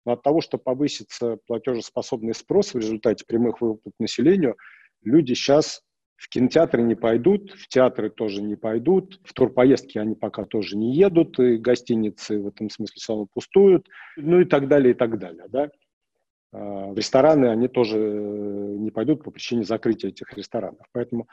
[0.04, 4.56] Но от того, что повысится платежеспособный спрос в результате прямых выплат населению,
[5.02, 5.82] люди сейчас
[6.16, 10.94] в кинотеатры не пойдут, в театры тоже не пойдут, в турпоездки они пока тоже не
[10.94, 15.18] едут, и гостиницы в этом смысле все равно пустуют, ну и так далее, и так
[15.18, 15.46] далее.
[15.48, 15.68] Да?
[16.52, 20.86] В рестораны они тоже э, не пойдут по причине закрытия этих ресторанов.
[20.92, 21.26] Поэтому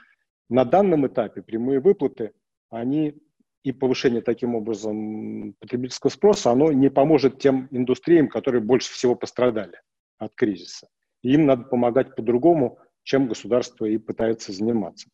[0.50, 2.32] на данном этапе прямые выплаты,
[2.70, 3.18] они
[3.64, 9.82] и повышение таким образом потребительского спроса, оно не поможет тем индустриям, которые больше всего пострадали
[10.18, 10.88] от кризиса.
[11.22, 15.10] Им надо помогать по-другому, чем государство и пытается заниматься.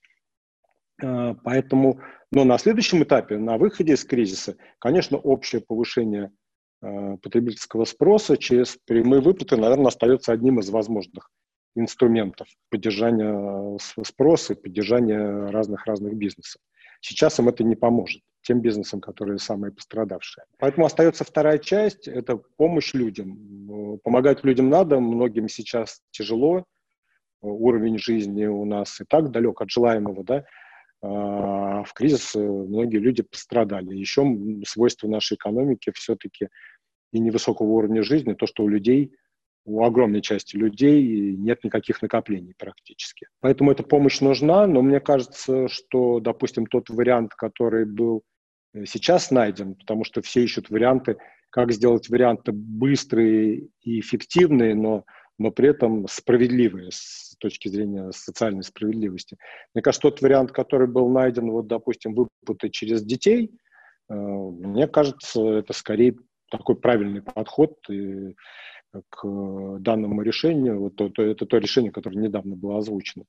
[1.04, 2.00] А, поэтому,
[2.32, 6.45] но на следующем этапе, на выходе из кризиса, конечно, общее повышение Э,
[6.82, 11.32] потребительского спроса через прямые выплаты, наверное, остается одним из возможных
[11.76, 16.62] инструментов поддержания э, спроса и поддержания разных-разных бизнесов.
[17.02, 20.46] Сейчас им это не поможет, тем бизнесам, которые самые пострадавшие.
[20.58, 23.96] Поэтому остается вторая часть– это помощь людям.
[23.96, 26.66] Э, помогать людям надо, многим сейчас тяжело,
[27.42, 30.46] уровень жизни у нас и так далек от желаемого, да,
[31.08, 33.96] в кризис многие люди пострадали.
[33.96, 34.24] Еще
[34.66, 36.50] свойство нашей экономики все-таки
[37.12, 39.14] и невысокого уровня жизни, то, что у людей
[39.66, 43.28] у огромной части людей нет никаких накоплений практически.
[43.42, 48.22] Поэтому эта помощь нужна, но мне кажется, что, допустим, тот вариант, который был
[48.74, 51.18] э, сейчас найден, потому что все ищут варианты,
[51.50, 55.04] как сделать варианты быстрые и эффективные, но,
[55.38, 59.38] но при этом справедливые с точки зрения социальной справедливости.
[59.74, 63.52] Мне кажется, тот вариант, который был найден, вот, допустим, выплаты через детей,
[64.10, 66.16] э, мне кажется, это скорее
[66.50, 67.78] такой правильный подход.
[67.90, 68.36] И,
[69.10, 70.80] к данному решению.
[70.80, 73.26] Вот то, то, это то решение, которое недавно было озвучено.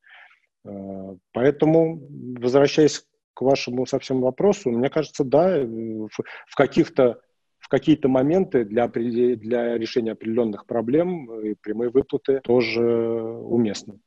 [0.65, 2.01] Э, поэтому,
[2.39, 7.21] возвращаясь к вашему совсем вопросу, мне кажется, да, в каких-то
[7.67, 13.99] в какие-то моменты для, для решения определенных проблем и прямые выплаты тоже уместны.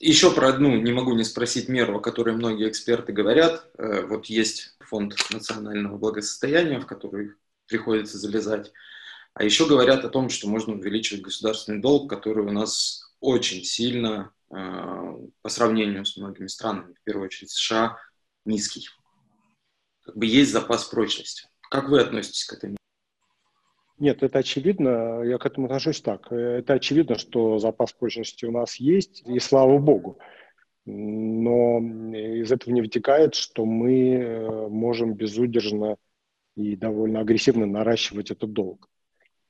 [0.00, 3.70] Еще про одну не могу не спросить меру, о которой многие эксперты говорят.
[3.78, 7.34] Э, вот есть фонд национального благосостояния, в который
[7.68, 8.72] приходится залезать.
[9.34, 14.32] А еще говорят о том, что можно увеличивать государственный долг, который у нас очень сильно
[14.50, 14.56] э,
[15.42, 17.98] по сравнению с многими странами, в первую очередь США,
[18.44, 18.88] низкий.
[20.02, 21.48] Как бы есть запас прочности.
[21.70, 22.75] Как вы относитесь к этой
[23.98, 26.30] нет, это очевидно, я к этому отношусь так.
[26.30, 30.18] Это очевидно, что запас прочности у нас есть, и слава богу.
[30.84, 35.96] Но из этого не вытекает, что мы э, можем безудержно
[36.56, 38.88] и довольно агрессивно наращивать этот долг.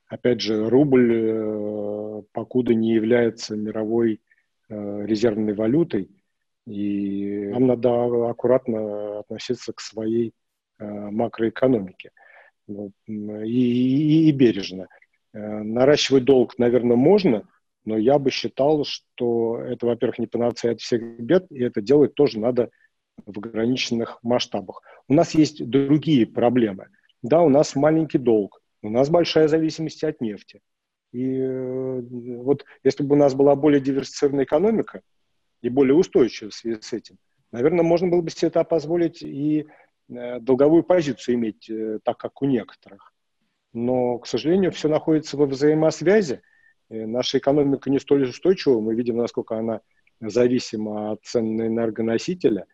[0.07, 4.21] Опять же, рубль, э, покуда не является мировой
[4.69, 6.11] э, резервной валютой,
[6.67, 10.33] и нам надо аккуратно относиться к своей
[10.79, 12.11] макроэкономике
[12.69, 12.73] и,
[13.07, 14.89] и, и бережно.
[15.33, 17.47] Наращивать долг, наверное, можно,
[17.85, 22.15] но я бы считал, что это, во-первых, не панацея от всех бед, и это делать
[22.15, 22.71] тоже надо
[23.25, 24.83] в ограниченных масштабах.
[25.09, 26.89] У нас есть другие проблемы.
[27.23, 30.61] Да, у нас маленький долг, у нас большая зависимость от нефти.
[31.13, 35.01] И э, вот если бы у нас была более диверсифицированная экономика
[35.63, 37.17] и более устойчивая в связи с этим,
[37.53, 39.65] наверное, можно было бы себе это позволить и э,
[40.09, 43.13] долговую позицию иметь, э, так как у некоторых.
[43.73, 46.43] Но, к сожалению, все находится во взаимосвязи.
[46.89, 48.81] Наша экономика не столь устойчива.
[48.81, 49.81] Мы видим, насколько она
[50.21, 52.67] зависима от цен на энергоносителя,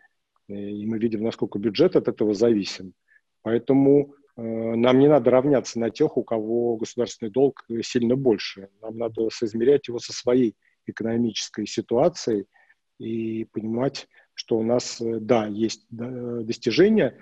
[0.49, 2.95] и мы видим, насколько бюджет от этого зависим.
[3.41, 8.69] Поэтому Э, нам не надо равняться на тех, у кого государственный долг сильно больше.
[8.81, 12.47] Нам надо соизмерять его со своей экономической ситуацией
[12.99, 14.09] и понимать,
[14.43, 17.17] что у нас, э, да, есть достижения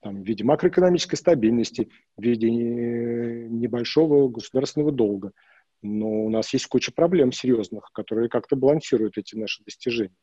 [0.00, 5.32] там, в виде макроэкономической стабильности, в виде небольшого государственного долга.
[5.80, 10.14] Но у нас есть куча проблем серьезных, которые как-то балансируют эти наши достижения.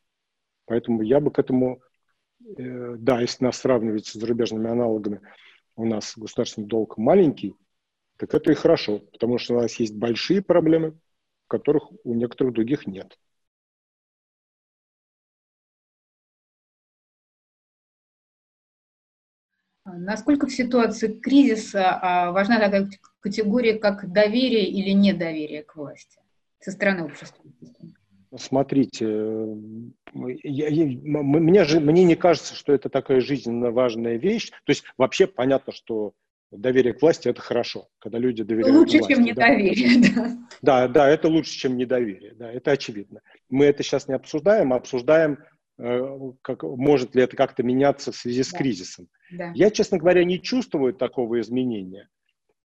[0.66, 1.82] Поэтому я бы к этому,
[2.58, 5.22] э, да, если нас сравнивать с зарубежными аналогами,
[5.76, 7.56] у нас государственный долг маленький,
[8.18, 10.98] так это и хорошо, потому что у нас есть большие проблемы,
[11.48, 13.18] которых у некоторых других нет.
[19.98, 26.20] Насколько в ситуации кризиса а, важна такая категория, как доверие или недоверие к власти
[26.60, 27.44] со стороны общества?
[28.38, 29.06] Смотрите,
[30.44, 34.50] я, я, мне, же, мне не кажется, что это такая жизненно важная вещь.
[34.50, 36.14] То есть вообще понятно, что
[36.52, 39.14] доверие к власти– это хорошо, когда люди доверяют Лучше, власти.
[39.14, 40.22] чем недоверие, да.
[40.62, 40.88] да.
[40.88, 43.22] Да, да, это лучше, чем недоверие, да, это очевидно.
[43.50, 45.40] Мы это сейчас не обсуждаем, а обсуждаем,
[45.78, 48.58] э, как, может ли это как-то меняться в связи с да.
[48.58, 49.08] кризисом.
[49.54, 52.10] Я, честно говоря, не чувствую такого изменения.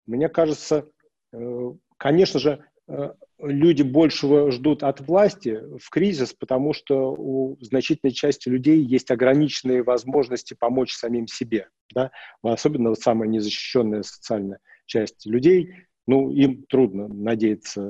[0.06, 0.88] Мне кажется,
[1.32, 8.12] э, конечно же, э, люди большего ждут от власти в кризис, потому что у значительной
[8.12, 11.68] части людей есть ограниченные возможности помочь самим себе.
[11.94, 12.10] Да?
[12.42, 15.74] Особенно вот самая незащищенная социальная часть людей,
[16.06, 17.82] ну, им трудно надеяться.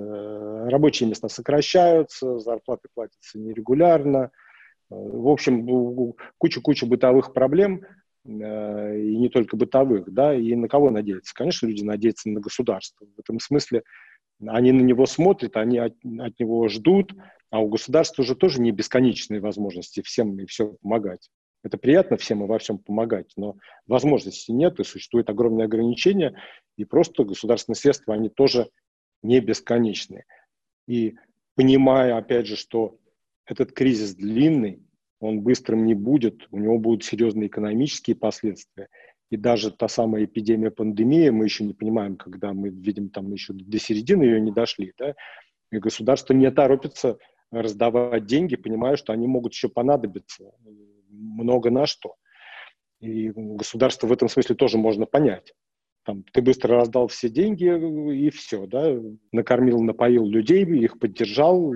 [0.70, 4.30] Рабочие места сокращаются, зарплаты платятся нерегулярно.
[4.88, 7.86] В общем, куча-куча бытовых проблем, э,
[8.26, 11.34] и не только бытовых, да, и на кого надеяться?
[11.34, 13.06] Конечно, люди надеются на государство.
[13.16, 13.82] В этом смысле
[14.44, 17.12] они на него смотрят, они от, от него ждут,
[17.50, 21.30] а у государства уже тоже не бесконечные возможности всем и все помогать.
[21.62, 23.56] Это приятно всем и во всем помогать, но
[23.86, 26.40] возможностей нет, и существует огромные ограничения,
[26.76, 28.68] и просто государственные средства, они тоже
[29.22, 30.26] не бесконечные.
[30.86, 31.16] И
[31.54, 32.98] понимая, опять же, что
[33.46, 34.82] этот кризис длинный,
[35.20, 38.88] он быстрым не будет, у него будут серьезные экономические последствия–
[39.30, 43.52] и даже та самая эпидемия, пандемия, мы еще не понимаем, когда мы видим там еще
[43.52, 45.14] до середины ее не дошли, да,
[45.72, 47.18] и государство не торопится
[47.50, 50.52] раздавать деньги, понимая, что они могут еще понадобиться
[51.08, 52.14] много на что.
[53.00, 55.52] И государство в этом смысле тоже можно понять.
[56.06, 57.64] Там, ты быстро раздал все деньги
[58.14, 58.96] и все, да,
[59.32, 61.72] накормил, напоил людей, их поддержал,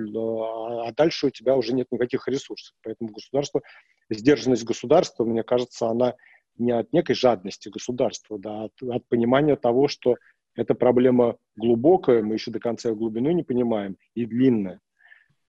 [0.85, 2.73] а дальше у тебя уже нет никаких ресурсов.
[2.81, 3.61] Поэтому государство,
[4.09, 6.15] сдержанность государства, мне кажется, она
[6.57, 10.15] не от некой жадности государства, да, а от, от понимания того, что
[10.55, 14.79] эта проблема глубокая, мы еще до конца ее глубину не понимаем, и длинная.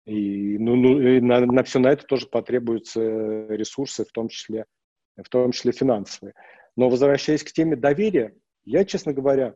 [0.07, 3.01] И, ну, ну, и на, на все на это тоже потребуются
[3.47, 4.65] ресурсы, в том числе,
[5.17, 6.35] в том числе финансовые.
[6.77, 8.35] Но возвращаясь к теме доверия,
[8.65, 9.55] я, честно говоря,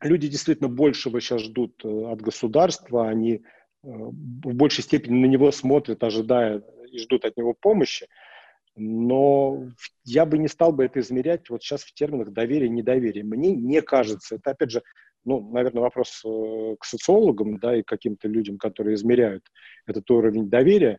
[0.00, 3.40] люди действительно большего сейчас ждут э, от государства, они э,
[3.82, 8.06] в большей степени на него смотрят, ожидая и ждут от него помощи.
[8.76, 9.68] Но
[10.04, 13.24] я бы не стал бы это измерять вот сейчас в терминах доверия, недоверия.
[13.24, 14.82] Мне не кажется, это опять же,
[15.24, 19.44] ну, наверное, вопрос э, к социологам, да, и каким-то людям, которые измеряют
[19.86, 20.98] этот уровень доверия.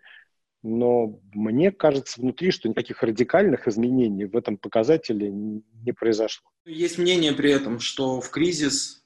[0.62, 6.49] Но мне кажется внутри, что никаких радикальных изменений в этом показателе не произошло.
[6.66, 9.03] Есть мнение при этом, что в кризис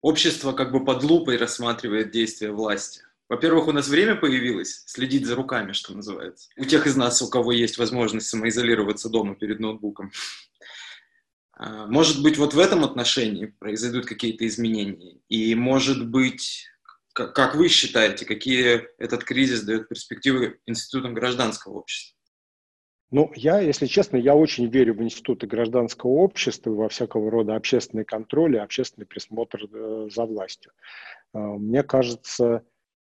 [0.00, 3.02] общество как бы под лупой рассматривает действия власти.
[3.28, 6.48] Во-первых, у нас время появилось следить за руками, что называется.
[6.56, 10.10] У тех из нас, у кого есть возможность самоизолироваться дома перед ноутбуком.
[11.52, 15.18] А, может быть, вот в этом отношении произойдут какие-то изменения.
[15.28, 16.66] И, может быть,
[17.26, 22.16] как вы считаете, какие этот кризис дает перспективы институтам гражданского общества?
[23.10, 28.04] Ну, я, если честно, я очень верю в институты гражданского общества, во всякого рода общественный
[28.04, 30.72] контроль и общественный присмотр э, за властью.
[31.32, 32.64] Э, мне кажется,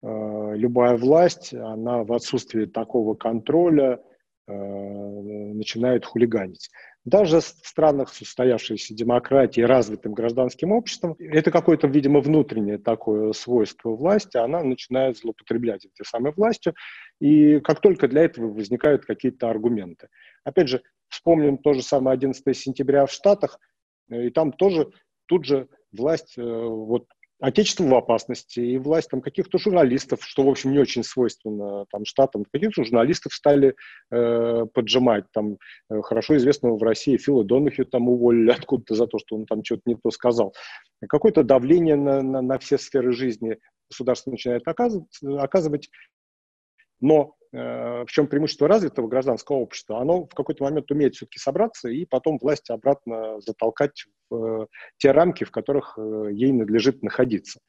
[0.03, 4.01] Э, любая власть, она в отсутствии такого контроля
[4.49, 6.69] начинает хулиганить.
[7.07, 13.31] Даже в странах с устоявшейся демократией и развитым гражданским обществом, это какое-то, видимо, внутреннее такое
[13.31, 16.73] свойство власти, она начинает злоупотреблять этой самой властью,
[17.21, 20.09] и как только для этого возникают какие-то аргументы.
[20.43, 23.57] Опять же, вспомним то же самое 11 сентября в Штатах,
[24.09, 24.89] и там тоже
[25.27, 27.05] тут же власть э, вот
[27.39, 32.03] Отечество в опасности, и власть там каких-то журналистов, что, в общем, не очень свойственно там
[32.03, 33.75] штатам, каких-то журналистов стали
[34.11, 35.25] э, поджимать.
[35.33, 35.57] Там
[35.89, 39.63] э, хорошо известного в России Фила Донахью там уволили откуда-то за то, что он там
[39.63, 40.55] что-то не то сказал.
[41.07, 43.57] Какое-то давление на, на, на все сферы жизни
[43.89, 45.07] государство начинает оказывать,
[45.37, 45.89] оказывать
[46.99, 49.99] но э, в чем преимущество развитого гражданского общества?
[49.99, 54.67] Оно в какой-то момент умеет все-таки собраться и потом власть обратно затолкать в э,
[54.97, 57.59] те рамки, в которых э, ей надлежит находиться.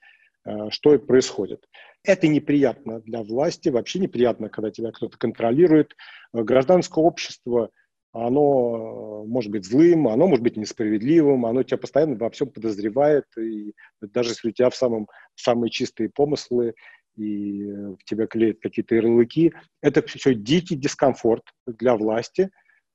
[0.70, 1.66] Что и происходит.
[2.04, 5.94] Это неприятно для власти, вообще неприятно, когда тебя кто-то контролирует.
[6.32, 7.70] Гражданское общество
[8.12, 13.74] оно может быть злым, оно может быть несправедливым, оно тебя постоянно во всем подозревает, и
[14.00, 16.74] даже если у тебя в самом, самые чистые помыслы,
[17.18, 19.52] и в э, тебя клеят какие-то ярлыки.
[19.82, 22.50] Это все дикий дискомфорт для власти,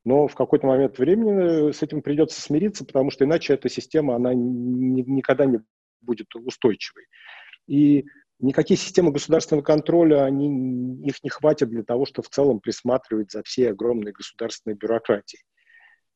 [0.06, 4.16] но в какой-то момент времени э, с этим придется смириться, потому что иначе эта система,
[4.16, 5.60] она никогда не
[6.02, 7.06] будет устойчивой.
[7.68, 8.06] И
[8.40, 13.44] никакие системы государственного контроля, они, их не хватит для того, чтобы в целом присматривать за
[13.44, 15.44] всей огромной государственной бюрократией,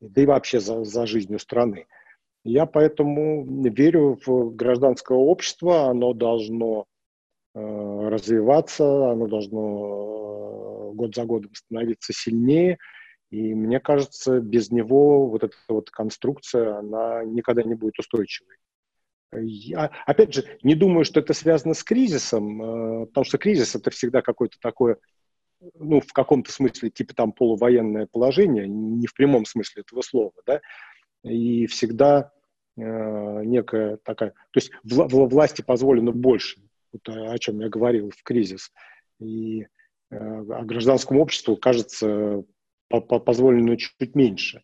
[0.00, 1.86] да и вообще за, за жизнью страны.
[2.44, 6.86] Я поэтому верю в гражданское общество, оно должно
[8.08, 12.78] развиваться, оно должно э, год за годом становиться сильнее.
[13.30, 18.56] И мне кажется, без него вот эта вот конструкция, она никогда не будет устойчивой.
[19.32, 23.90] Я, опять же, не думаю, что это связано с кризисом, э, потому что кризис это
[23.90, 24.96] всегда какое-то такое,
[25.74, 30.60] ну, в каком-то смысле, типа там полувоенное положение, не в прямом смысле этого слова, да,
[31.24, 32.32] и всегда
[32.76, 36.62] э, некая такая, то есть вла- власти позволено больше,
[36.92, 38.70] вот о чем я говорил, в кризис.
[39.20, 39.66] И э,
[40.10, 42.44] а гражданскому обществу, кажется,
[42.88, 44.62] по -по позволено чуть меньше.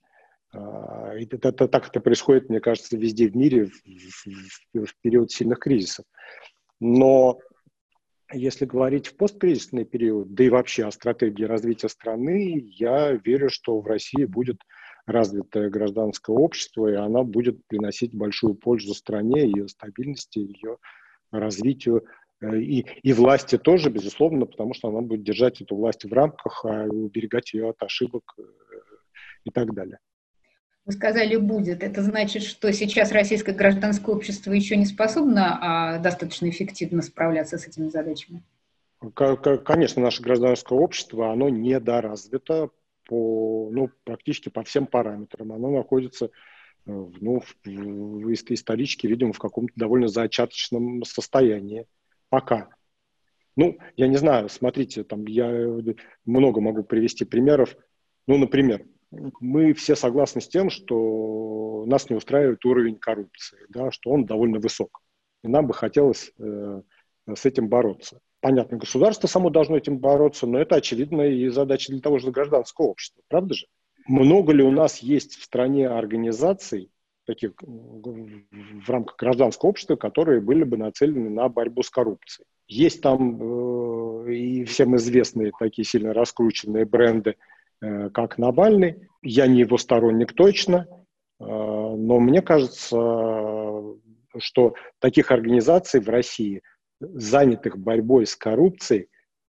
[0.53, 5.31] Э, это, это, так это происходит, мне кажется, везде в мире в, в, в период
[5.31, 6.05] сильных кризисов.
[6.81, 7.39] Но
[8.33, 13.81] если говорить в посткризисный период, да и вообще о стратегии развития страны, я верю, что
[13.81, 14.59] в России будет
[15.07, 20.79] развитое гражданское общество, и она будет приносить большую пользу стране, ее стабильности, ее
[21.41, 22.05] развитию
[22.41, 26.65] э, и, и власти тоже, безусловно, потому что она будет держать эту власть в рамках,
[26.65, 28.43] а уберегать ее от ошибок э,
[29.45, 29.99] и так далее.
[30.87, 31.83] Вы сказали «будет».
[31.83, 37.67] Это значит, что сейчас российское гражданское общество еще не способно а, достаточно эффективно справляться с
[37.67, 38.43] этими задачами?
[39.15, 42.71] Конечно, наше гражданское общество, оно недоразвито
[43.07, 45.53] по, ну, практически по всем параметрам.
[45.53, 46.31] Оно находится
[46.87, 51.87] ну, в, в исторически, видимо, в каком-то довольно зачаточном состоянии.
[52.29, 52.69] Пока.
[53.57, 55.49] Ну, я не знаю, смотрите, там я
[56.25, 57.77] много могу привести примеров.
[58.27, 58.85] Ну, например,
[59.41, 64.59] мы все согласны с тем, что нас не устраивает уровень коррупции, да, что он довольно
[64.59, 65.01] высок.
[65.43, 66.83] И нам бы хотелось э,
[67.33, 68.21] с этим бороться.
[68.41, 72.87] Понятно, государство само должно этим бороться, но это, очевидно, и задача для того же гражданского
[72.87, 73.67] общества, правда же?
[74.07, 76.91] Много ли у нас есть в стране организаций,
[77.27, 82.47] таких в рамках гражданского общества, которые были бы нацелены на борьбу с коррупцией?
[82.67, 87.37] Есть там э, и всем известные такие сильно раскрученные бренды,
[87.81, 89.09] э, как Навальный.
[89.23, 92.97] Я не его сторонник точно, э, но мне кажется,
[94.39, 96.63] что таких организаций в России,
[97.01, 99.09] занятых борьбой с коррупцией,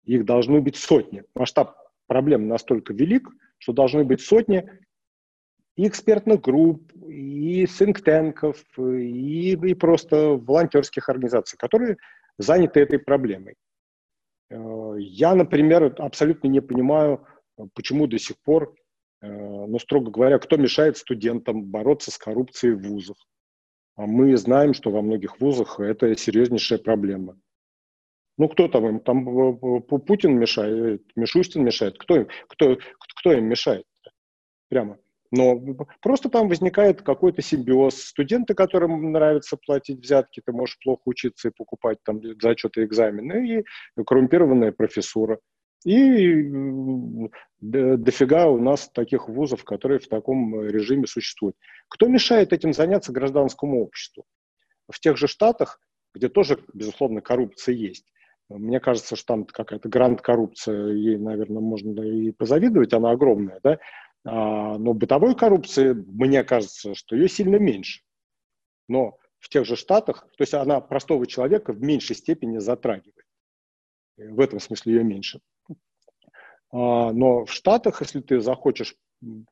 [0.04, 1.24] их должны быть сотни.
[1.34, 1.78] Масштаб
[2.08, 4.70] проблем настолько велик, что должны быть сотни
[5.76, 11.98] и экспертных групп, и синктенков, и, и просто волонтерских организаций, которые
[12.38, 13.56] заняты этой проблемой.
[14.50, 17.26] Э, я, например, абсолютно не понимаю,
[17.74, 18.76] почему до сих пор,
[19.22, 23.18] э, ну, строго говоря, кто мешает студентам бороться с коррупцией в вузах.
[23.96, 27.40] А мы знаем, что во многих вузах это серьезнейшая проблема.
[28.38, 29.00] Ну, кто там им?
[29.00, 31.98] Там э, Путин мешает, Мишустин мешает.
[31.98, 32.78] Кто им, кто,
[33.20, 33.86] кто им мешает?
[34.70, 34.98] Прямо.
[35.32, 35.60] Но
[36.02, 37.96] просто там возникает какой-то симбиоз.
[37.96, 44.04] Студенты, которым нравится платить взятки, ты можешь плохо учиться и покупать там зачеты экзамены, и
[44.04, 45.40] коррумпированная профессура.
[45.86, 46.44] И
[47.60, 51.56] дофига у нас таких вузов, которые в таком режиме существуют.
[51.90, 54.26] Кто мешает этим заняться гражданскому обществу?
[54.90, 55.80] В тех же штатах,
[56.14, 58.12] где тоже, безусловно, коррупция есть,
[58.50, 63.80] мне кажется, что там какая-то гранд-коррупция, ей, наверное, можно и позавидовать, она огромная, да,
[64.24, 68.02] а, но бытовой коррупции, мне кажется, что ее сильно меньше.
[68.88, 73.26] Но в тех же Штатах, то есть она простого человека в меньшей степени затрагивает.
[74.18, 75.42] В этом смысле ее меньше.
[76.72, 78.96] А, но в Штатах, если ты захочешь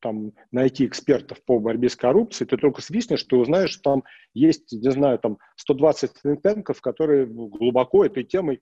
[0.02, 4.72] там, найти экспертов по борьбе с коррупцией, ты только свистнешь, ты узнаешь, что там есть,
[4.72, 6.12] не знаю, там 120
[6.44, 8.62] think которые глубоко этой темой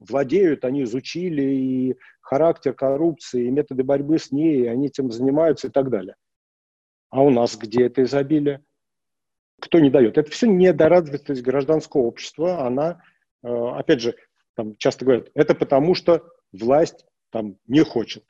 [0.00, 5.68] владеют, они изучили и характер коррупции, и методы борьбы с ней, и они этим занимаются
[5.68, 6.16] и так далее.
[7.10, 8.64] А у нас где это изобилие?
[9.60, 10.16] Кто не дает?
[10.16, 12.66] Это все недоразвитость гражданского общества.
[12.66, 13.02] Она,
[13.42, 14.16] э, опять же,
[14.54, 18.24] там часто говорят, это потому что власть там не хочет.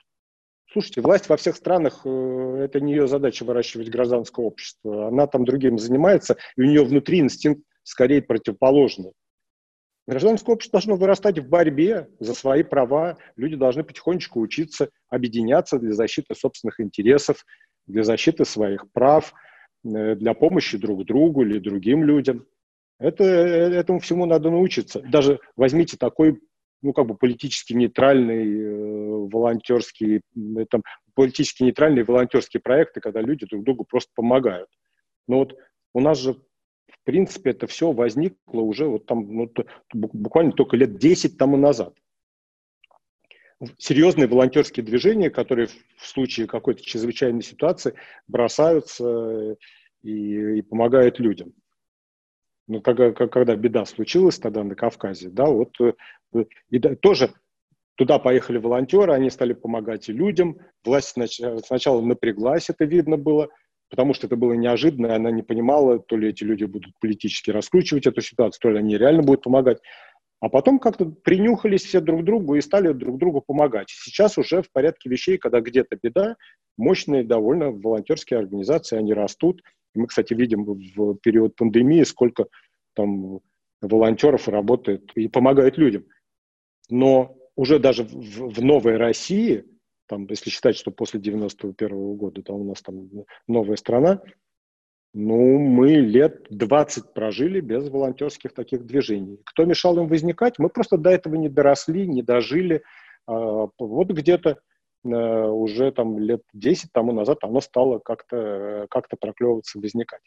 [0.73, 5.09] Слушайте, власть во всех странах, э, это не ее задача выращивать гражданское общество.
[5.09, 9.13] Она там другим занимается, и у нее внутри инстинкт скорее противоположный.
[10.11, 13.17] Гражданское общество должно вырастать в борьбе за свои права.
[13.37, 17.47] Люди должны потихонечку учиться объединяться для защиты собственных интересов,
[17.87, 19.33] для защиты своих прав,
[19.85, 22.45] э, для помощи друг другу или другим людям.
[22.99, 25.01] Это, э, этому всему надо научиться.
[25.01, 26.41] Даже возьмите такой
[26.83, 30.23] ну, как бы политически нейтральный э, волонтерский,
[30.71, 30.83] там,
[31.15, 34.71] политически нейтральные волонтерские проекты, когда люди друг другу просто помогают.
[35.29, 35.57] Но вот
[35.95, 36.35] у нас же
[37.03, 39.53] в принципе, это все возникло уже вот там, ну,
[39.93, 41.95] буквально только лет 10 тому назад.
[43.79, 47.95] Серьезные волонтерские движения, которые в случае какой-то чрезвычайной ситуации
[48.27, 49.57] бросаются
[50.03, 51.53] и, и помогают людям.
[52.69, 57.33] Ну, когда, когда беда случилась тогда на Кавказе, да, вот э, и да, тоже
[57.97, 60.59] туда поехали волонтеры, они стали помогать и людям.
[60.85, 61.17] Власть
[61.65, 63.51] сначала напряглась, это видно было,
[63.91, 67.51] потому что это было неожиданно, и она не понимала, то ли эти люди будут политически
[67.51, 69.79] раскручивать эту ситуацию, то ли они реально будут помогать.
[70.41, 73.91] А потом как-то принюхались все друг к другу и стали друг другу помогать.
[73.91, 76.37] Сейчас уже в порядке вещей, когда где-то беда,
[76.79, 79.63] мощные довольно волонтерские организации, они растут.
[79.95, 82.47] Мы, кстати, видим в период пандемии, сколько
[82.95, 83.41] там
[83.83, 86.05] волонтеров работает и помогает людям.
[86.89, 89.65] Но уже даже в, в новой России
[90.11, 93.09] там, если считать, что после 91 -го года там у нас там
[93.47, 94.21] новая страна,
[95.15, 99.39] ну, мы лет 20 прожили без волонтерских таких движений.
[99.45, 100.59] Кто мешал им возникать?
[100.59, 102.83] Мы просто до этого не доросли, не дожили.
[103.27, 104.59] А, вот где-то
[105.05, 110.23] э, уже там лет 10 тому назад оно стало как-то как проклевываться, возникать.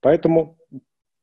[0.00, 0.56] Поэтому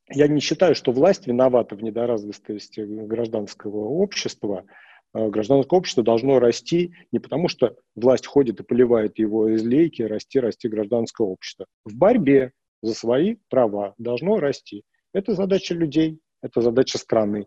[0.09, 4.65] я не считаю, что власть виновата в недоразвитости гражданского общества,
[5.13, 10.39] гражданское общество должно расти не потому, что власть ходит и поливает его из лейки, расти,
[10.39, 11.67] расти гражданское общество.
[11.85, 12.51] В борьбе
[12.81, 14.83] за свои права должно расти.
[15.13, 17.45] Это задача людей, это задача страны.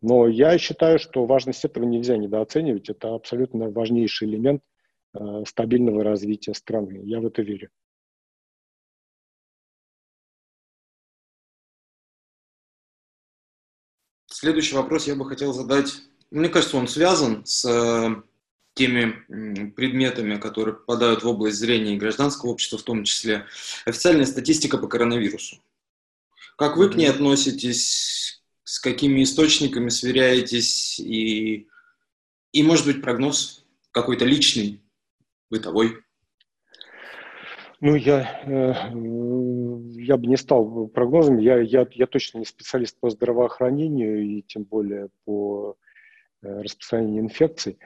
[0.00, 2.88] Но я считаю, что важность этого нельзя недооценивать.
[2.88, 4.62] Это абсолютно важнейший элемент
[5.14, 7.00] э, стабильного развития страны.
[7.02, 7.70] Я в это верю.
[14.26, 16.00] Следующий вопрос я бы хотел задать
[16.30, 18.22] мне кажется, он связан с э,
[18.74, 23.46] теми предметами, которые попадают в область зрения и гражданского общества в том числе,
[23.84, 25.56] официальная статистика по коронавирусу.
[26.56, 31.68] Как вы к ней относитесь, с какими источниками сверяетесь и,
[32.52, 34.82] и может быть, прогноз какой-то личный,
[35.50, 35.98] бытовой?
[37.80, 38.72] Ну, я, э,
[40.02, 41.38] я бы не стал прогнозом.
[41.38, 45.76] Я, я, я точно не специалист по здравоохранению и тем более по
[46.42, 47.78] э, распространению инфекций.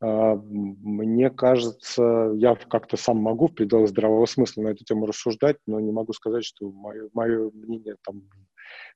[0.00, 5.58] А, мне кажется, я как-то сам могу в пределах здравого смысла на эту тему рассуждать,
[5.66, 8.22] но не могу сказать, что мое, мое мнение там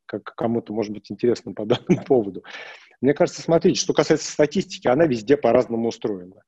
[0.07, 2.45] как кому-то может быть интересно по данному поводу.
[3.01, 6.43] Мне кажется, смотрите, что касается статистики, она везде по-разному устроена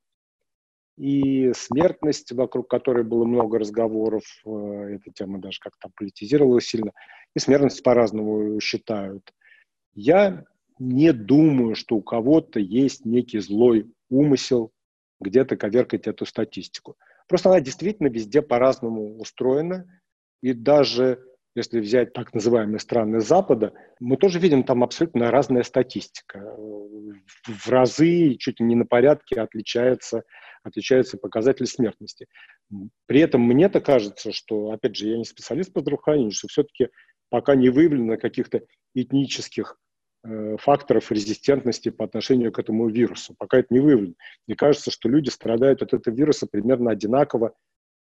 [0.99, 4.49] и смертность, вокруг которой было много разговоров, э,
[4.95, 6.91] эта тема даже как-то политизировалась сильно,
[7.33, 9.23] и смертность по-разному считают.
[9.93, 10.43] Я
[10.79, 14.71] не думаю, что у кого-то есть некий злой умысел
[15.19, 16.95] где-то коверкать эту статистику.
[17.27, 19.85] Просто она действительно везде по-разному устроена,
[20.41, 21.23] и даже
[21.55, 26.39] если взять так называемые страны Запада, мы тоже видим там абсолютно разная статистика.
[27.45, 30.23] В разы, чуть ли не на порядке отличается
[30.63, 32.27] отличаются показатели смертности.
[33.05, 36.89] При этом мне-то кажется, что, опять же, я не специалист по здравоохранению, что все-таки
[37.29, 38.61] пока не выявлено каких-то
[38.93, 39.77] этнических
[40.57, 43.35] факторов резистентности по отношению к этому вирусу.
[43.37, 44.15] Пока это не выявлено.
[44.47, 47.53] Мне кажется, что люди страдают от этого вируса примерно одинаково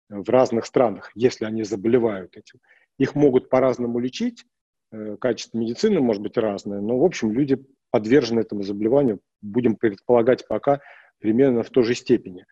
[0.09, 2.61] в разных странах, если они заболевают этим.
[2.99, 4.45] Их могут по-разному лечить,
[4.93, 10.47] э, качество медицины может быть разное, но, в общем, люди подвержены этому заболеванию, будем предполагать
[10.47, 10.81] пока,
[11.19, 12.47] примерно в той же степени.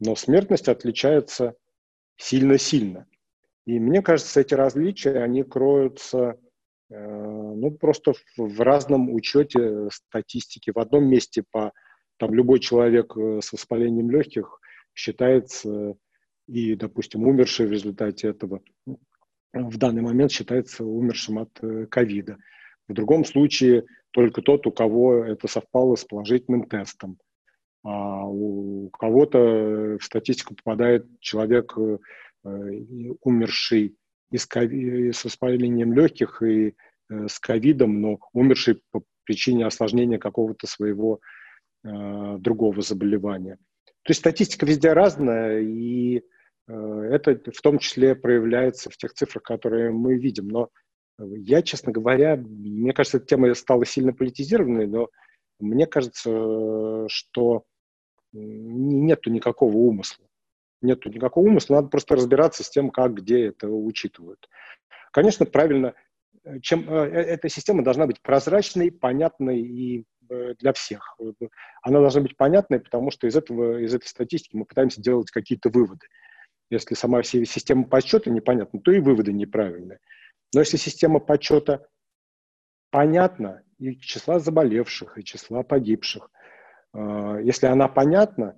[0.00, 1.54] Но смертность отличается
[2.16, 3.06] сильно-сильно.
[3.66, 6.36] И мне кажется, эти различия, они кроются э,
[6.90, 10.70] ну, просто в, разном учете статистики.
[10.74, 11.72] В одном месте по,
[12.18, 14.60] там, любой человек э, с воспалением легких
[14.94, 15.94] считается
[16.46, 18.60] и, допустим, умерший в результате этого
[19.52, 22.36] в данный момент считается умершим от э, ковида.
[22.88, 27.18] В другом случае только тот, у кого это совпало с положительным тестом
[27.84, 31.98] а у кого-то в статистику попадает человек, э,
[33.20, 33.96] умерший
[34.34, 34.48] и с,
[35.18, 36.74] с воспалением легких и
[37.08, 41.20] э, с ковидом, но умерший по причине осложнения какого-то своего
[41.84, 43.56] э, другого заболевания.
[44.02, 46.22] То есть статистика везде разная, и
[46.66, 50.48] это в том числе проявляется в тех цифрах, которые мы видим.
[50.48, 50.70] Но
[51.18, 55.08] я, честно говоря, мне кажется, эта тема стала сильно политизированной, но
[55.60, 57.64] мне кажется, что
[58.32, 60.26] нету никакого умысла.
[60.84, 64.50] Нету никакого умысла, надо просто разбираться с тем, как, где это учитывают.
[65.12, 65.94] Конечно, правильно,
[66.44, 70.04] э, чем, э, э, эта система должна быть прозрачной, понятной и
[70.58, 71.18] для всех.
[71.82, 75.68] Она должна быть понятной, потому что из, этого, из этой статистики мы пытаемся делать какие-то
[75.68, 76.06] выводы.
[76.70, 79.98] Если сама система подсчета непонятна, то и выводы неправильные.
[80.54, 81.86] Но если система подсчета
[82.90, 86.30] понятна, и числа заболевших, и числа погибших–
[86.94, 88.56] если она понятна,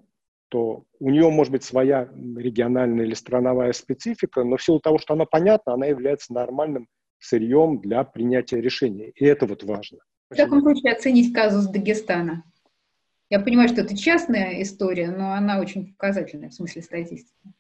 [0.49, 5.15] то у нее может быть своя региональная или страновая специфика, но в силу того, что
[5.15, 6.89] она понятна, она является нормальным
[7.19, 9.13] сырьем для принятия решений.
[9.17, 9.99] И это вот важно.
[10.31, 12.45] В таком случае оценить казус Дагестана.
[13.29, 17.53] Я понимаю, что это частная история, но она очень показательная в смысле статистики.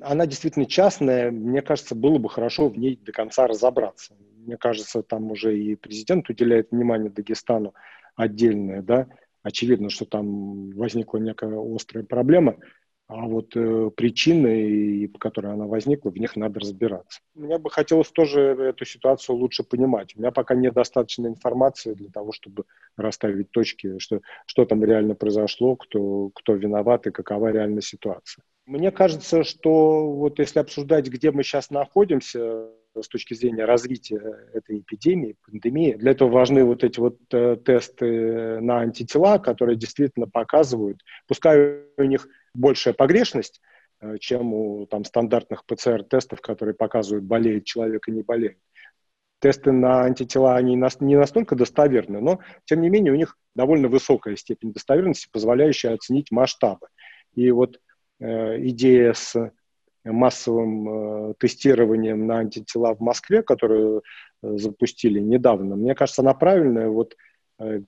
[0.00, 1.30] Она действительно частная.
[1.30, 4.14] Мне кажется, было бы хорошо в ней до конца разобраться.
[4.36, 7.74] Мне кажется, там уже и президент уделяет внимание Дагестану
[8.16, 9.06] отдельное, да,
[9.42, 12.56] очевидно, что там возникла некая острая проблема,
[13.08, 17.20] а вот э, причины, по которой она возникла, в них надо разбираться.
[17.34, 20.16] Мне бы хотелось тоже эту ситуацию лучше понимать.
[20.16, 22.64] У меня пока недостаточно информации для того, чтобы
[22.96, 28.44] расставить точки, что, что там реально произошло, кто, кто виноват и какова реальная ситуация.
[28.64, 32.68] Мне кажется, что вот если обсуждать, где мы сейчас находимся,
[33.00, 34.20] с точки зрения развития
[34.52, 35.94] этой эпидемии, пандемии.
[35.94, 42.04] Для этого важны вот эти вот э, тесты на антитела, которые действительно показывают, пускай у
[42.04, 43.60] них большая погрешность,
[44.00, 48.58] э, чем у там, стандартных ПЦР-тестов, которые показывают, болеет человек и не болеет.
[49.40, 54.36] Тесты на антитела, они не настолько достоверны, но, тем не менее, у них довольно высокая
[54.36, 56.86] степень достоверности, позволяющая оценить масштабы.
[57.34, 57.80] И вот
[58.20, 59.50] э, идея с
[60.04, 60.88] массовым
[61.30, 64.02] э, тестированием на антитела в Москве, которую
[64.42, 66.88] э, запустили недавно, мне кажется, она правильная.
[66.88, 67.16] Вот
[67.58, 67.82] э,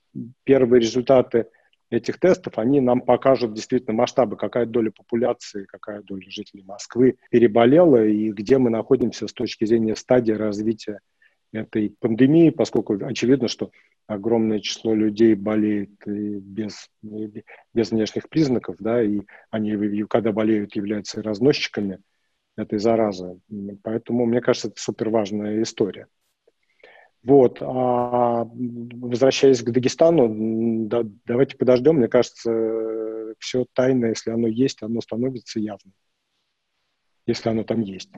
[0.45, 1.47] первые результаты
[1.91, 8.05] этих тестов, они нам покажут действительно масштабы, какая доля популяции, какая доля жителей Москвы переболела
[8.05, 11.01] и где мы находимся с точки зрения стадии развития
[11.55, 13.71] этой пандемии, поскольку очевидно, что
[14.07, 22.01] огромное число людей болеет без, без внешних признаков, да, и они, когда болеют, являются разносчиками
[22.57, 23.39] этой заразы.
[23.83, 26.09] Поэтому, мне кажется, это супер важная история.
[27.23, 27.59] Вот.
[27.63, 31.97] А возвращаясь к Дагестану, да, давайте подождем.
[31.97, 35.95] Мне кажется, все тайное, если оно есть, оно становится явным.
[37.27, 38.11] Если оно там есть.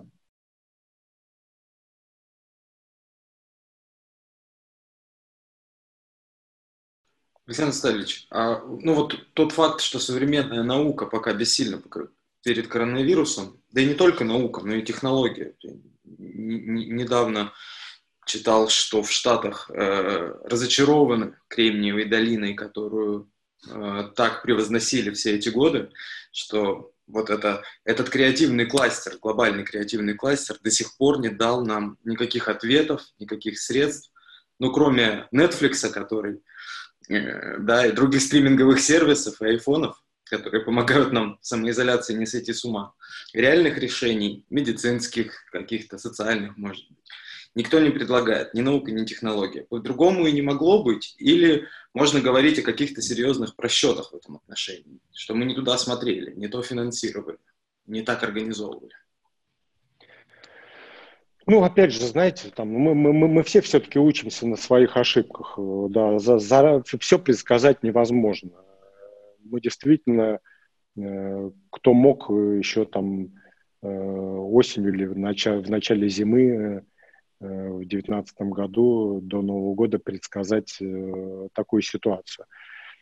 [7.47, 11.81] Александр Сталевич, а, ну вот тот факт, что современная наука пока бессильна
[12.43, 15.55] перед коронавирусом, да и не только наука, но и технология.
[16.05, 17.53] Недавно
[18.25, 23.31] читал, что в Штатах э, разочарованы Кремниевой долиной, которую
[23.69, 25.91] э, так превозносили все эти годы,
[26.33, 31.99] что вот это, этот креативный кластер, глобальный креативный кластер до сих пор не дал нам
[32.03, 34.11] никаких ответов, никаких средств,
[34.59, 36.41] ну, кроме Netflix, который
[37.09, 42.95] да, и других стриминговых сервисов и айфонов, которые помогают нам самоизоляции не сойти с ума.
[43.33, 46.99] Реальных решений, медицинских, каких-то социальных, может быть,
[47.55, 49.63] никто не предлагает, ни наука, ни технология.
[49.63, 55.01] По-другому и не могло быть, или можно говорить о каких-то серьезных просчетах в этом отношении,
[55.15, 57.39] что мы не туда смотрели, не то финансировали,
[57.87, 58.93] не так организовывали.
[61.49, 65.55] Ну, опять же, знаете, там, мы, мы, мы все все-таки учимся на своих ошибках.
[65.57, 68.51] Э, да, за, за, все предсказать невозможно.
[69.45, 70.41] Мы действительно,
[70.99, 73.29] э, кто мог еще там
[73.81, 76.81] э, осенью или в, начале, в начале зимы э,
[77.39, 82.47] в 2019 году до Нового года предсказать э, такую ситуацию.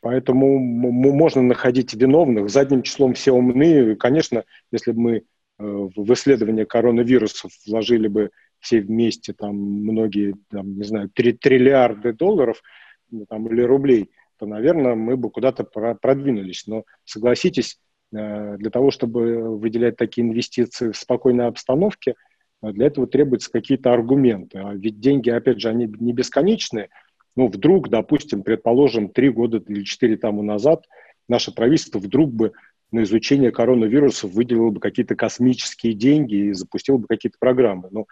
[0.03, 2.51] Поэтому можно находить виновных.
[2.51, 3.97] Задним числом все умны.
[3.97, 8.31] Конечно, если бы мы Э, в исследование коронавирусов вложили бы
[8.65, 12.63] все вместе там многие, там, не знаю, 3 триллиарды долларов
[13.11, 16.67] ну, там, или рублей, то, наверное, мы бы куда-то продвинулись.
[16.67, 17.79] Но согласитесь,
[18.13, 22.15] э, для того, чтобы выделять такие инвестиции в спокойной обстановке,
[22.63, 24.59] э, для этого требуются какие-то аргументы.
[24.59, 26.89] А ведь деньги, опять же, они не бесконечные.
[27.37, 30.87] Ну, вдруг, допустим, предположим, три года или четыре тому назад
[31.29, 32.53] наше правительство вдруг бы
[32.95, 37.89] на изучение коронавируса выделил бы какие-то космические деньги и запустил бы какие-то программы.
[37.91, 38.07] Но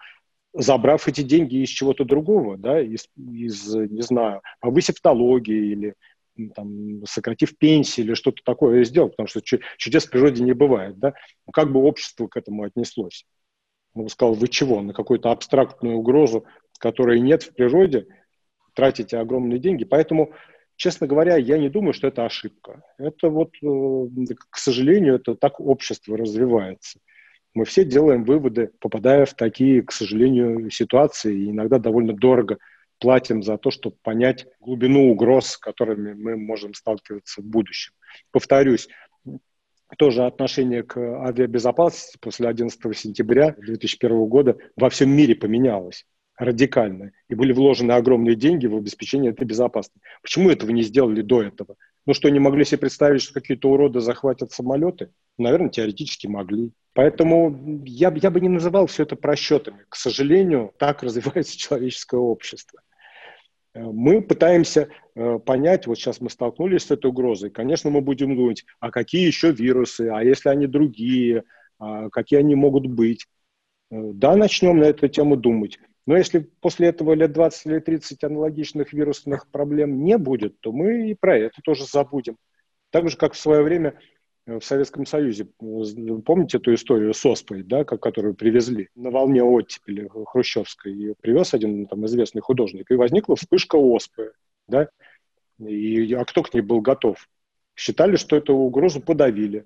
[0.53, 5.95] забрав эти деньги из чего-то другого, да, из, из не знаю, повысив налоги или
[6.53, 9.39] там, сократив пенсии или что-то такое сделал, потому что
[9.77, 11.13] чудес в природе не бывает, да,
[11.53, 13.25] как бы общество к этому отнеслось?
[13.93, 16.45] Он сказал, вы чего, на какую-то абстрактную угрозу,
[16.77, 18.05] которой нет в природе,
[18.73, 20.33] тратите огромные деньги, поэтому
[20.75, 22.83] Честно говоря, я не думаю, что это ошибка.
[22.97, 26.99] Это вот, э, к сожалению, это так общество развивается.
[27.53, 32.57] Мы все делаем выводы, попадая в такие, к сожалению, ситуации, и иногда довольно дорого
[32.99, 37.93] платим за то, чтобы понять глубину угроз, с которыми мы можем сталкиваться в будущем.
[38.31, 38.87] Повторюсь,
[39.97, 46.05] тоже отношение к авиабезопасности после 11 сентября 2001 года во всем мире поменялось
[46.37, 50.01] радикально, и были вложены огромные деньги в обеспечение этой безопасности.
[50.21, 51.75] Почему этого не сделали до этого?
[52.05, 55.11] Ну что, не могли себе представить, что какие-то уроды захватят самолеты?
[55.37, 56.71] Наверное, теоретически могли.
[56.93, 59.85] Поэтому я, я бы не называл все это просчетами.
[59.89, 62.81] К сожалению, так развивается человеческое общество.
[63.75, 68.65] Мы пытаемся э, понять, вот сейчас мы столкнулись с этой угрозой, конечно, мы будем думать,
[68.79, 71.43] а какие еще вирусы, а если они другие,
[71.79, 73.25] а какие они могут быть.
[73.89, 75.79] Э, да, начнем на эту тему думать.
[76.05, 81.09] Но если после этого лет 20 или 30 аналогичных вирусных проблем не будет, то мы
[81.09, 82.37] и про это тоже забудем.
[82.89, 83.97] Так же, как в свое время
[84.45, 90.09] э, в Советском Союзе, помните эту историю с оспой, да, которую привезли на волне оттепели
[90.25, 94.33] хрущевской, ее привез один там известный художник, и возникла вспышка оспы,
[94.67, 94.89] да,
[95.59, 97.29] и, а кто к ней был готов?
[97.75, 99.65] Считали, что эту угрозу подавили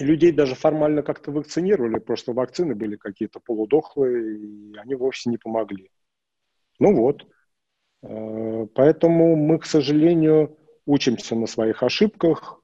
[0.00, 5.90] людей даже формально как-то вакцинировали, просто вакцины были какие-то полудохлые, и они вовсе не помогли.
[6.78, 7.26] Ну вот.
[8.02, 12.62] Э, поэтому мы, к сожалению, учимся на своих ошибках,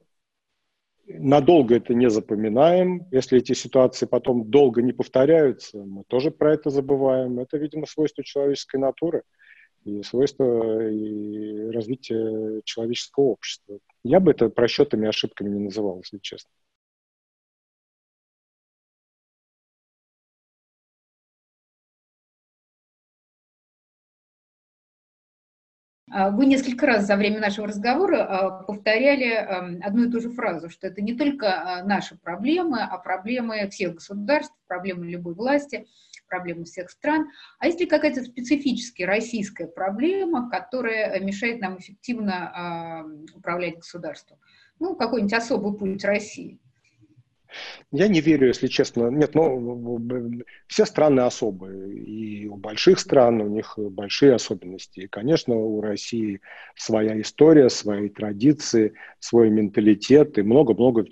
[1.07, 3.07] надолго это не запоминаем.
[3.11, 7.39] Если эти ситуации потом долго не повторяются, мы тоже про это забываем.
[7.39, 9.23] Это, видимо, свойство человеческой натуры
[9.83, 13.79] и свойство и развития человеческого общества.
[14.03, 16.49] Я бы это просчетами и ошибками не называл, если честно.
[26.31, 30.69] Вы несколько раз за время нашего разговора а, повторяли эм, одну и ту же фразу,
[30.69, 35.85] что это не только а, наши проблемы, а проблемы всех государств, проблемы любой власти.
[36.29, 37.27] проблема всех стран.
[37.59, 44.39] А есть ли какая-то специфически российская проблема, которая мешает нам эффективно э, управлять государством?
[44.79, 46.59] Ну, какой-нибудь особый путь России?
[47.91, 49.09] Я не верю, если честно.
[49.09, 49.99] Нет, ну,
[50.67, 51.93] все страны особые.
[51.93, 55.01] И у больших стран у них большие особенности.
[55.01, 56.41] И, конечно, у России
[56.75, 61.05] своя история, свои традиции, свой менталитет и много-много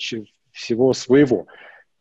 [0.52, 1.48] всего своего.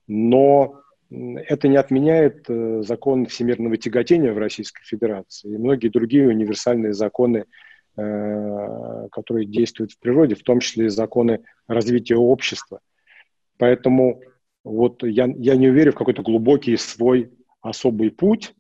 [0.07, 6.95] Но это не отменяет э, закон всемирного тяготения в Российской Федерации и многие другие универсальные
[6.95, 7.45] законы,
[7.97, 12.81] э, которые действуют в природе, в том числе и законы развития общества.
[13.59, 14.23] Поэтому
[14.65, 18.55] вот я, я не верю в какой-то глубокий свой особый путь.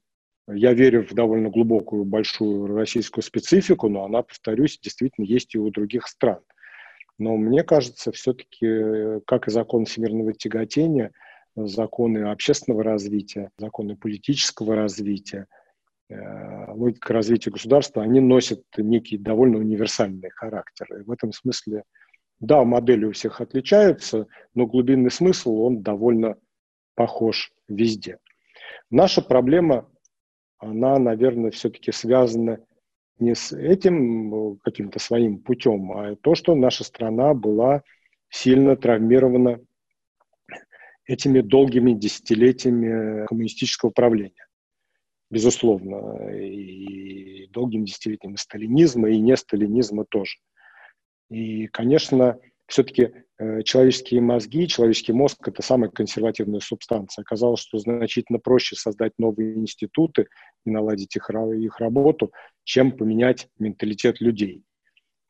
[0.48, 5.70] Я верю в довольно глубокую, большую российскую специфику, но она, повторюсь, действительно есть и у
[5.70, 6.40] других стран.
[7.18, 11.12] Но мне кажется, все-таки, как и закон всемирного тяготения,
[11.54, 15.46] законы общественного развития, законы политического развития,
[16.08, 20.86] э, логика развития государства, они носят некий довольно универсальный характер.
[20.98, 21.84] И в этом смысле
[22.42, 26.36] да, модели у всех отличаются, но глубинный смысл, он довольно
[26.96, 28.18] похож везде.
[28.90, 29.88] Наша проблема,
[30.58, 32.58] она, наверное, все-таки связана
[33.20, 37.84] не с этим э, каким-то своим путем, а то, что наша страна была
[38.28, 39.60] сильно травмирована
[41.06, 44.48] этими долгими десятилетиями коммунистического правления.
[45.30, 50.38] Безусловно, и долгими десятилетиями сталинизма, и не сталинизма тоже–
[51.32, 57.22] и, конечно, все-таки э, человеческие мозги, человеческий мозг– это самая консервативная субстанция.
[57.22, 60.26] Оказалось, что значительно проще создать новые институты
[60.66, 62.32] и наладить их, их работу,
[62.64, 64.62] чем поменять менталитет людей.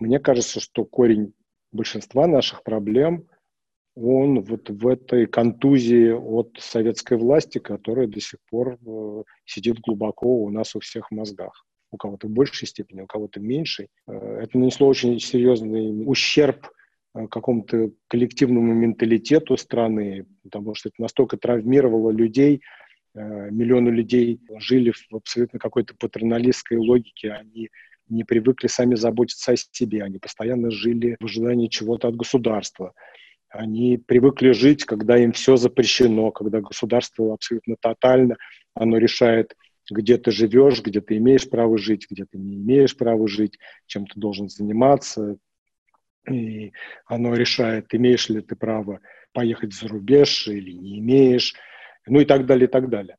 [0.00, 1.34] Мне кажется, что корень
[1.70, 3.28] большинства наших проблем,
[3.94, 10.42] он вот в этой контузии от советской власти, которая до сих пор э, сидит глубоко
[10.42, 13.88] у нас у всех в мозгах у кого-то в большей степени, у кого-то в меньшей.
[14.09, 16.66] Э, это нанесло очень серьезный ущерб
[17.14, 22.62] э, какому-то коллективному менталитету страны, потому что это настолько травмировало людей,
[23.14, 27.68] э, миллионы людей жили в абсолютно какой-то патерналистской логике, они
[28.09, 32.95] не привыкли сами заботиться о себе, они постоянно жили в ожидании чего-то от государства.
[33.49, 38.36] Они привыкли жить, когда им все запрещено, когда государство абсолютно тотально,
[38.74, 39.55] оно решает
[39.93, 44.07] где ты живешь, где ты имеешь право жить, где ты не имеешь права жить, чем
[44.07, 45.36] ты должен заниматься.
[46.30, 46.72] И
[47.07, 49.01] оно решает, имеешь ли ты право
[49.32, 51.55] поехать за рубеж или не имеешь,
[52.07, 53.16] ну и так далее, и так далее.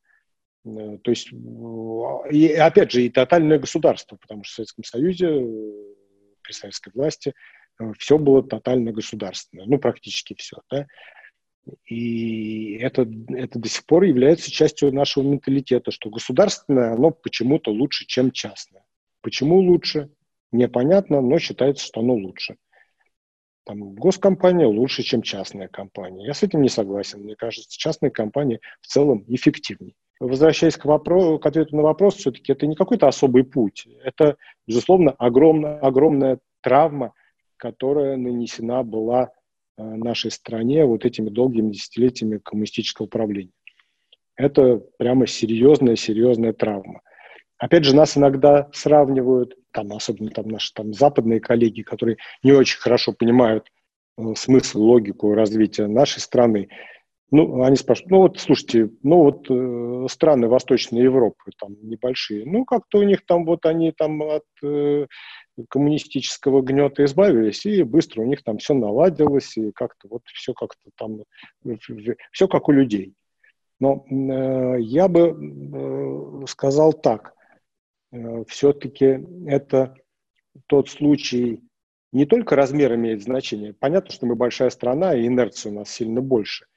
[0.65, 5.28] Э, то есть, и опять же, и тотальное государство, потому что в Советском Союзе
[6.41, 7.34] при советской власти
[7.80, 10.88] э, все было тотально государственное, ну, практически все, да.
[11.86, 18.05] И это, это до сих пор является частью нашего менталитета, что государственное, оно почему-то лучше,
[18.05, 18.84] чем частное.
[19.22, 20.09] Почему лучше?
[20.51, 22.57] Непонятно, но считается, что оно лучше.
[23.66, 26.26] Там, госкомпания лучше, чем частная компания.
[26.26, 27.22] Я с этим не согласен.
[27.22, 29.95] Мне кажется, частные компании в целом эффективнее.
[30.20, 33.88] Возвращаясь к, вопросу, к ответу на вопрос, все-таки это не какой-то особый путь.
[34.03, 34.36] Это,
[34.68, 37.14] безусловно, огромная, огромная травма,
[37.57, 39.32] которая нанесена была
[39.78, 43.51] нашей стране вот этими долгими десятилетиями коммунистического правления.
[44.36, 47.01] Это прямо серьезная, серьезная травма.
[47.57, 52.80] Опять же, нас иногда сравнивают, там, особенно там наши там, западные коллеги, которые не очень
[52.80, 53.67] хорошо понимают
[54.17, 56.69] э, смысл, логику развития нашей страны.
[57.36, 62.63] Ну, они спрашивают, ну вот, слушайте, ну вот э, страны Восточной Европы там небольшие, ну
[62.63, 65.07] как-то у них там вот они там от э,
[65.67, 70.91] коммунистического гнета избавились, и быстро у них там все наладилось, и как-то вот все как-то
[70.95, 71.23] там,
[72.31, 73.15] все как у людей.
[73.79, 77.34] Но э, я бы э, сказал так,
[78.11, 79.95] э, все-таки это
[80.67, 81.63] тот случай,
[82.11, 86.21] не только размер имеет значение, понятно, что мы большая страна, и инерция у нас сильно
[86.21, 86.67] больше,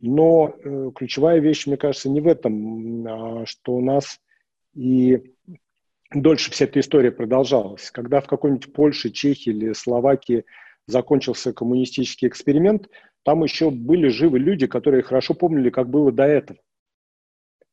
[0.00, 4.20] но э, ключевая вещь, мне кажется, не в этом, а что у нас
[4.74, 5.22] и
[6.12, 7.90] дольше вся эта история продолжалась.
[7.90, 10.44] Когда в какой-нибудь Польше, Чехии или Словакии
[10.86, 12.88] закончился коммунистический эксперимент,
[13.22, 16.58] там еще были живы люди, которые хорошо помнили, как было до этого.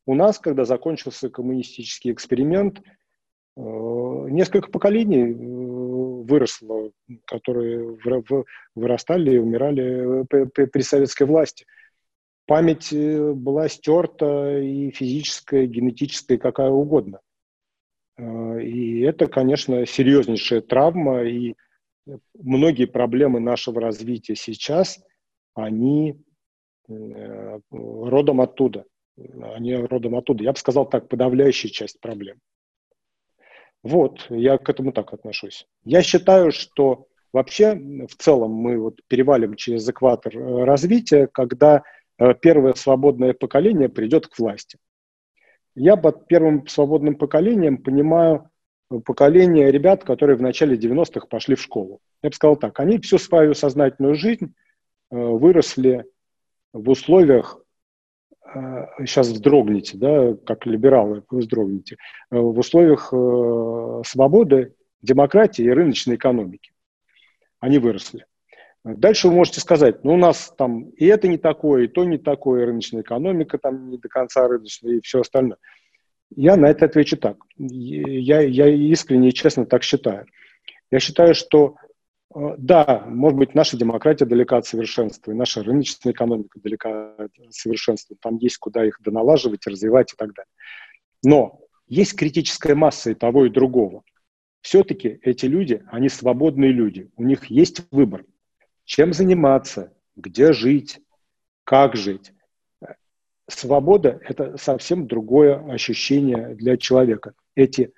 [0.05, 5.35] У нас, когда закончился коммунистический эксперимент, э, несколько поколений э,
[6.23, 6.91] выросло,
[7.25, 7.97] которые
[8.75, 11.65] вырастали и умирали при советской власти.
[12.47, 17.19] Память э, была стерта и физическая, и генетическая, и какая угодно.
[18.17, 21.55] Э, и это, конечно, серьезнейшая травма, и
[22.33, 25.03] многие проблемы нашего развития сейчас,
[25.55, 26.23] они
[26.87, 28.85] э, родом оттуда.
[29.17, 30.45] Они родом оттуда.
[30.45, 32.39] Я бы сказал так, подавляющая часть проблем.
[33.83, 35.67] Вот, я к этому так отношусь.
[35.83, 41.83] Я считаю, что вообще в целом мы вот перевалим через экватор развития, когда
[42.41, 44.77] первое свободное поколение придет к власти.
[45.75, 48.49] Я под первым свободным поколением понимаю
[49.05, 51.99] поколение ребят, которые в начале 90-х пошли в школу.
[52.23, 54.53] Я бы сказал так, они всю свою сознательную жизнь
[55.11, 56.05] э, выросли
[56.73, 57.59] в условиях,
[58.99, 61.97] сейчас вздрогните, да, как либералы, вздрогните,
[62.31, 63.07] в условиях
[64.07, 66.71] свободы, демократии и рыночной экономики
[67.59, 68.25] они выросли.
[68.95, 72.17] Дальше вы можете сказать, ну у нас там и это не такое, и то не
[72.17, 75.57] такое, рыночная экономика там не до конца рыночная и все остальное.
[76.35, 77.37] Я на это отвечу так.
[77.57, 80.25] Я, я искренне и честно так считаю.
[80.91, 81.75] Я считаю, что
[82.35, 87.31] э, да, может быть, наша демократия далека от совершенства, и наша рыночная экономика далека от
[87.51, 88.17] совершенства.
[88.21, 90.51] Там есть куда их доналаживать, развивать и так далее.
[91.23, 94.03] Но есть критическая масса и того, и другого
[94.67, 98.25] все-таки эти люди, они свободные люди, у них есть выбор,
[98.87, 101.01] чем заниматься, где жить,
[101.65, 102.31] как жить.
[103.49, 107.33] Свобода– это совсем другое ощущение для человека.
[107.53, 107.93] Эти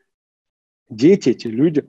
[0.89, 1.85] дети, эти люди,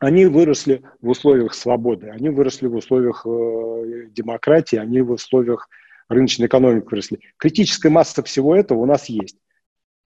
[0.00, 5.68] они выросли в условиях свободы, они выросли в условиях э, демократии, они в условиях
[6.08, 7.20] рыночной экономики выросли.
[7.36, 9.38] Критическая масса всего этого у нас есть.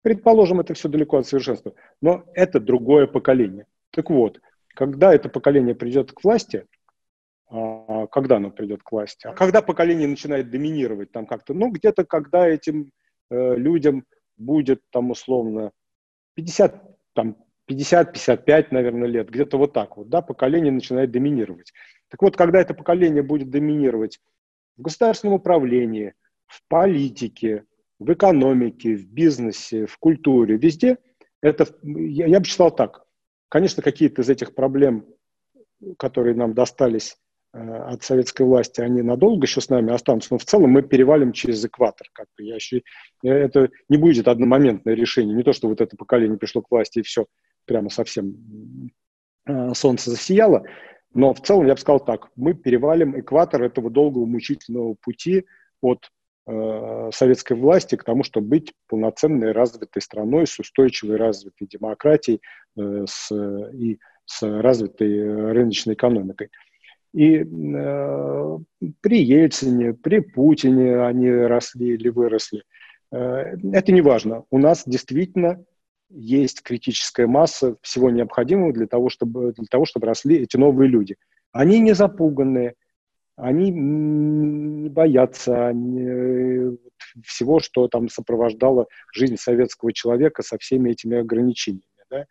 [0.02, 3.66] Предположим, это все далеко от совершенства, но это другое поколение.
[3.90, 4.40] Так вот,
[4.74, 6.66] когда это поколение придет к власти,
[7.50, 12.46] когда оно придет к власти, а когда поколение начинает доминировать там как-то, ну, где-то когда
[12.46, 12.90] этим
[13.30, 14.04] э, людям
[14.36, 15.72] будет там условно
[16.34, 17.36] 50, там
[17.70, 21.72] 50-55, наверное, лет, где-то вот так вот, да, поколение начинает доминировать.
[22.08, 24.20] Так вот, когда это поколение будет доминировать
[24.76, 26.14] в государственном управлении,
[26.46, 27.64] в политике,
[27.98, 30.98] в экономике, в бизнесе, в культуре, везде,
[31.42, 33.04] это, я, я бы считал так,
[33.48, 35.06] Конечно, какие-то из этих проблем,
[35.96, 37.16] которые нам достались
[37.52, 41.64] от советской власти, они надолго еще с нами останутся, но в целом мы перевалим через
[41.64, 42.08] экватор.
[42.12, 42.44] Как бы.
[42.44, 42.82] Я еще,
[43.22, 47.02] это не будет одномоментное решение, не то, что вот это поколение пришло к власти и
[47.02, 47.26] все,
[47.64, 48.90] прямо совсем
[49.46, 50.64] э, солнце засияло,
[51.14, 55.46] но в целом я бы сказал так, мы перевалим экватор этого долгого мучительного пути
[55.80, 56.10] от
[56.50, 62.40] Э, советской власти к тому, чтобы быть полноценной развитой страной с устойчивой развитой демократией
[62.74, 63.30] э, с,
[63.74, 66.48] и с развитой рыночной экономикой.
[67.14, 68.58] И э,
[69.00, 72.64] при Ельцине, при Путине они росли или выросли.
[73.10, 74.44] Э, это не важно.
[74.50, 75.64] У нас действительно
[76.10, 81.16] есть критическая масса всего необходимого для того, чтобы, для того, чтобы росли эти новые люди.
[81.52, 82.74] Они не запуганные,
[83.36, 86.76] они не боятся они,
[87.24, 91.84] всего, что там сопровождало жизнь советского человека со всеми этими ограничениями.
[92.10, 92.26] Да?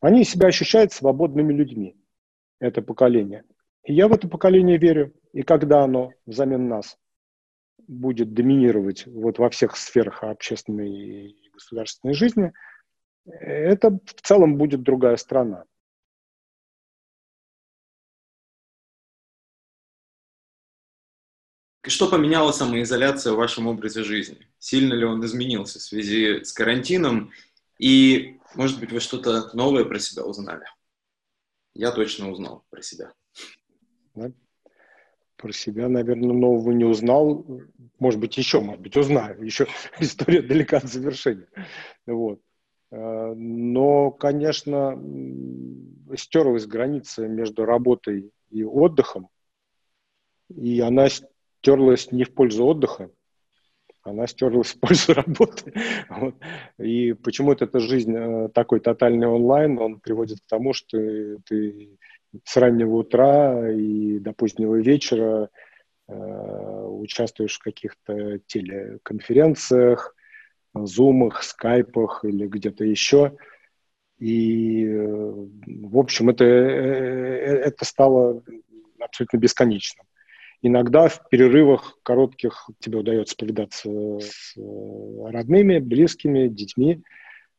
[0.00, 1.96] Они себя ощущают свободными людьми,
[2.60, 3.44] это поколение.
[3.84, 5.12] Я в это поколение верю.
[5.32, 6.98] И когда оно взамен нас
[7.88, 12.52] будет доминировать вот во всех сферах общественной и государственной жизни,
[13.24, 15.64] это в целом будет другая страна.
[21.84, 24.46] Что поменяла самоизоляция в вашем образе жизни?
[24.58, 27.32] Сильно ли он изменился в связи с карантином?
[27.78, 30.64] И, может быть, вы что-то новое про себя узнали?
[31.74, 33.12] Я точно узнал про себя.
[34.14, 34.32] Да?
[35.36, 37.46] Про себя, наверное, нового не узнал.
[37.98, 39.42] Может быть, еще, может быть, узнаю.
[39.42, 39.66] Еще
[39.98, 41.48] история далека от завершения.
[42.06, 42.40] Вот.
[42.92, 45.00] Э, но, конечно,
[46.16, 49.28] стерлась граница между работой и отдыхом,
[50.54, 53.10] и она стерлась не в пользу отдыха,
[54.02, 55.72] она стерлась в пользу работы.
[56.10, 56.34] Вот.
[56.78, 60.98] И почему-то эта жизнь э, такой тотальный онлайн, он приводит к тому, что
[61.46, 61.98] ты
[62.44, 65.50] с раннего утра и до позднего вечера
[66.08, 70.14] э, участвуешь в каких-то телеконференциях,
[70.74, 73.36] зумах, скайпах или где-то еще.
[74.18, 75.32] И, э,
[75.82, 78.42] в общем, это, э, это стало
[78.98, 80.06] абсолютно бесконечным.
[80.62, 87.02] Иногда в перерывах коротких тебе удается повидаться с э, родными, близкими, детьми.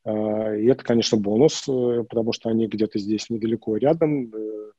[0.06, 4.34] А, и это, конечно, бонус, э, потому что они где-то здесь недалеко рядом.
[4.34, 4.72] Э,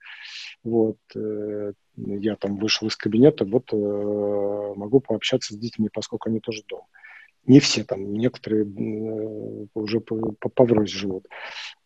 [0.63, 0.99] вот.
[1.97, 6.87] Я там вышел из кабинета, вот могу пообщаться с детьми, поскольку они тоже дома.
[7.47, 8.65] Не все там, некоторые
[9.75, 11.29] уже поврось живут,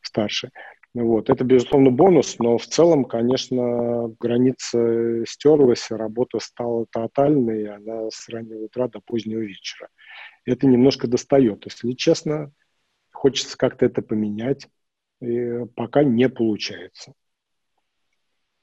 [0.01, 0.51] старше.
[0.95, 1.29] Вот.
[1.29, 8.65] Это, безусловно, бонус, но в целом, конечно, граница стерлась, работа стала тотальной, она с раннего
[8.65, 9.89] утра до позднего вечера.
[10.45, 11.65] Это немножко достает.
[11.67, 12.53] Если честно,
[13.19, 14.69] хочется как-то это поменять,
[15.21, 17.13] и пока не получается.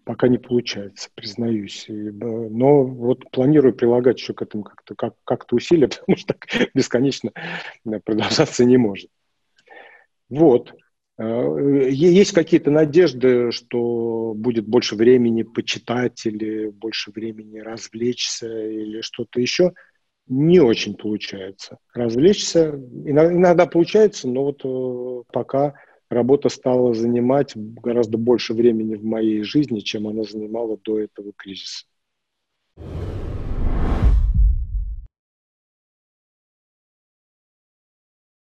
[0.06, 1.88] Пока не получается, признаюсь.
[1.90, 7.32] Но вот планирую прилагать еще к этому как-то как, как усилия, потому что так бесконечно
[8.06, 9.10] продолжаться не может.
[10.30, 10.74] Вот.
[11.18, 19.42] Э, есть какие-то надежды, что будет больше времени почитать или больше времени развлечься или что-то
[19.42, 19.74] еще
[20.28, 22.70] не очень получается развлечься.
[23.06, 25.76] Иногда получается, но вот э, пока
[26.10, 31.86] работа стала занимать гораздо больше времени в моей жизни, чем она занимала до этого кризиса.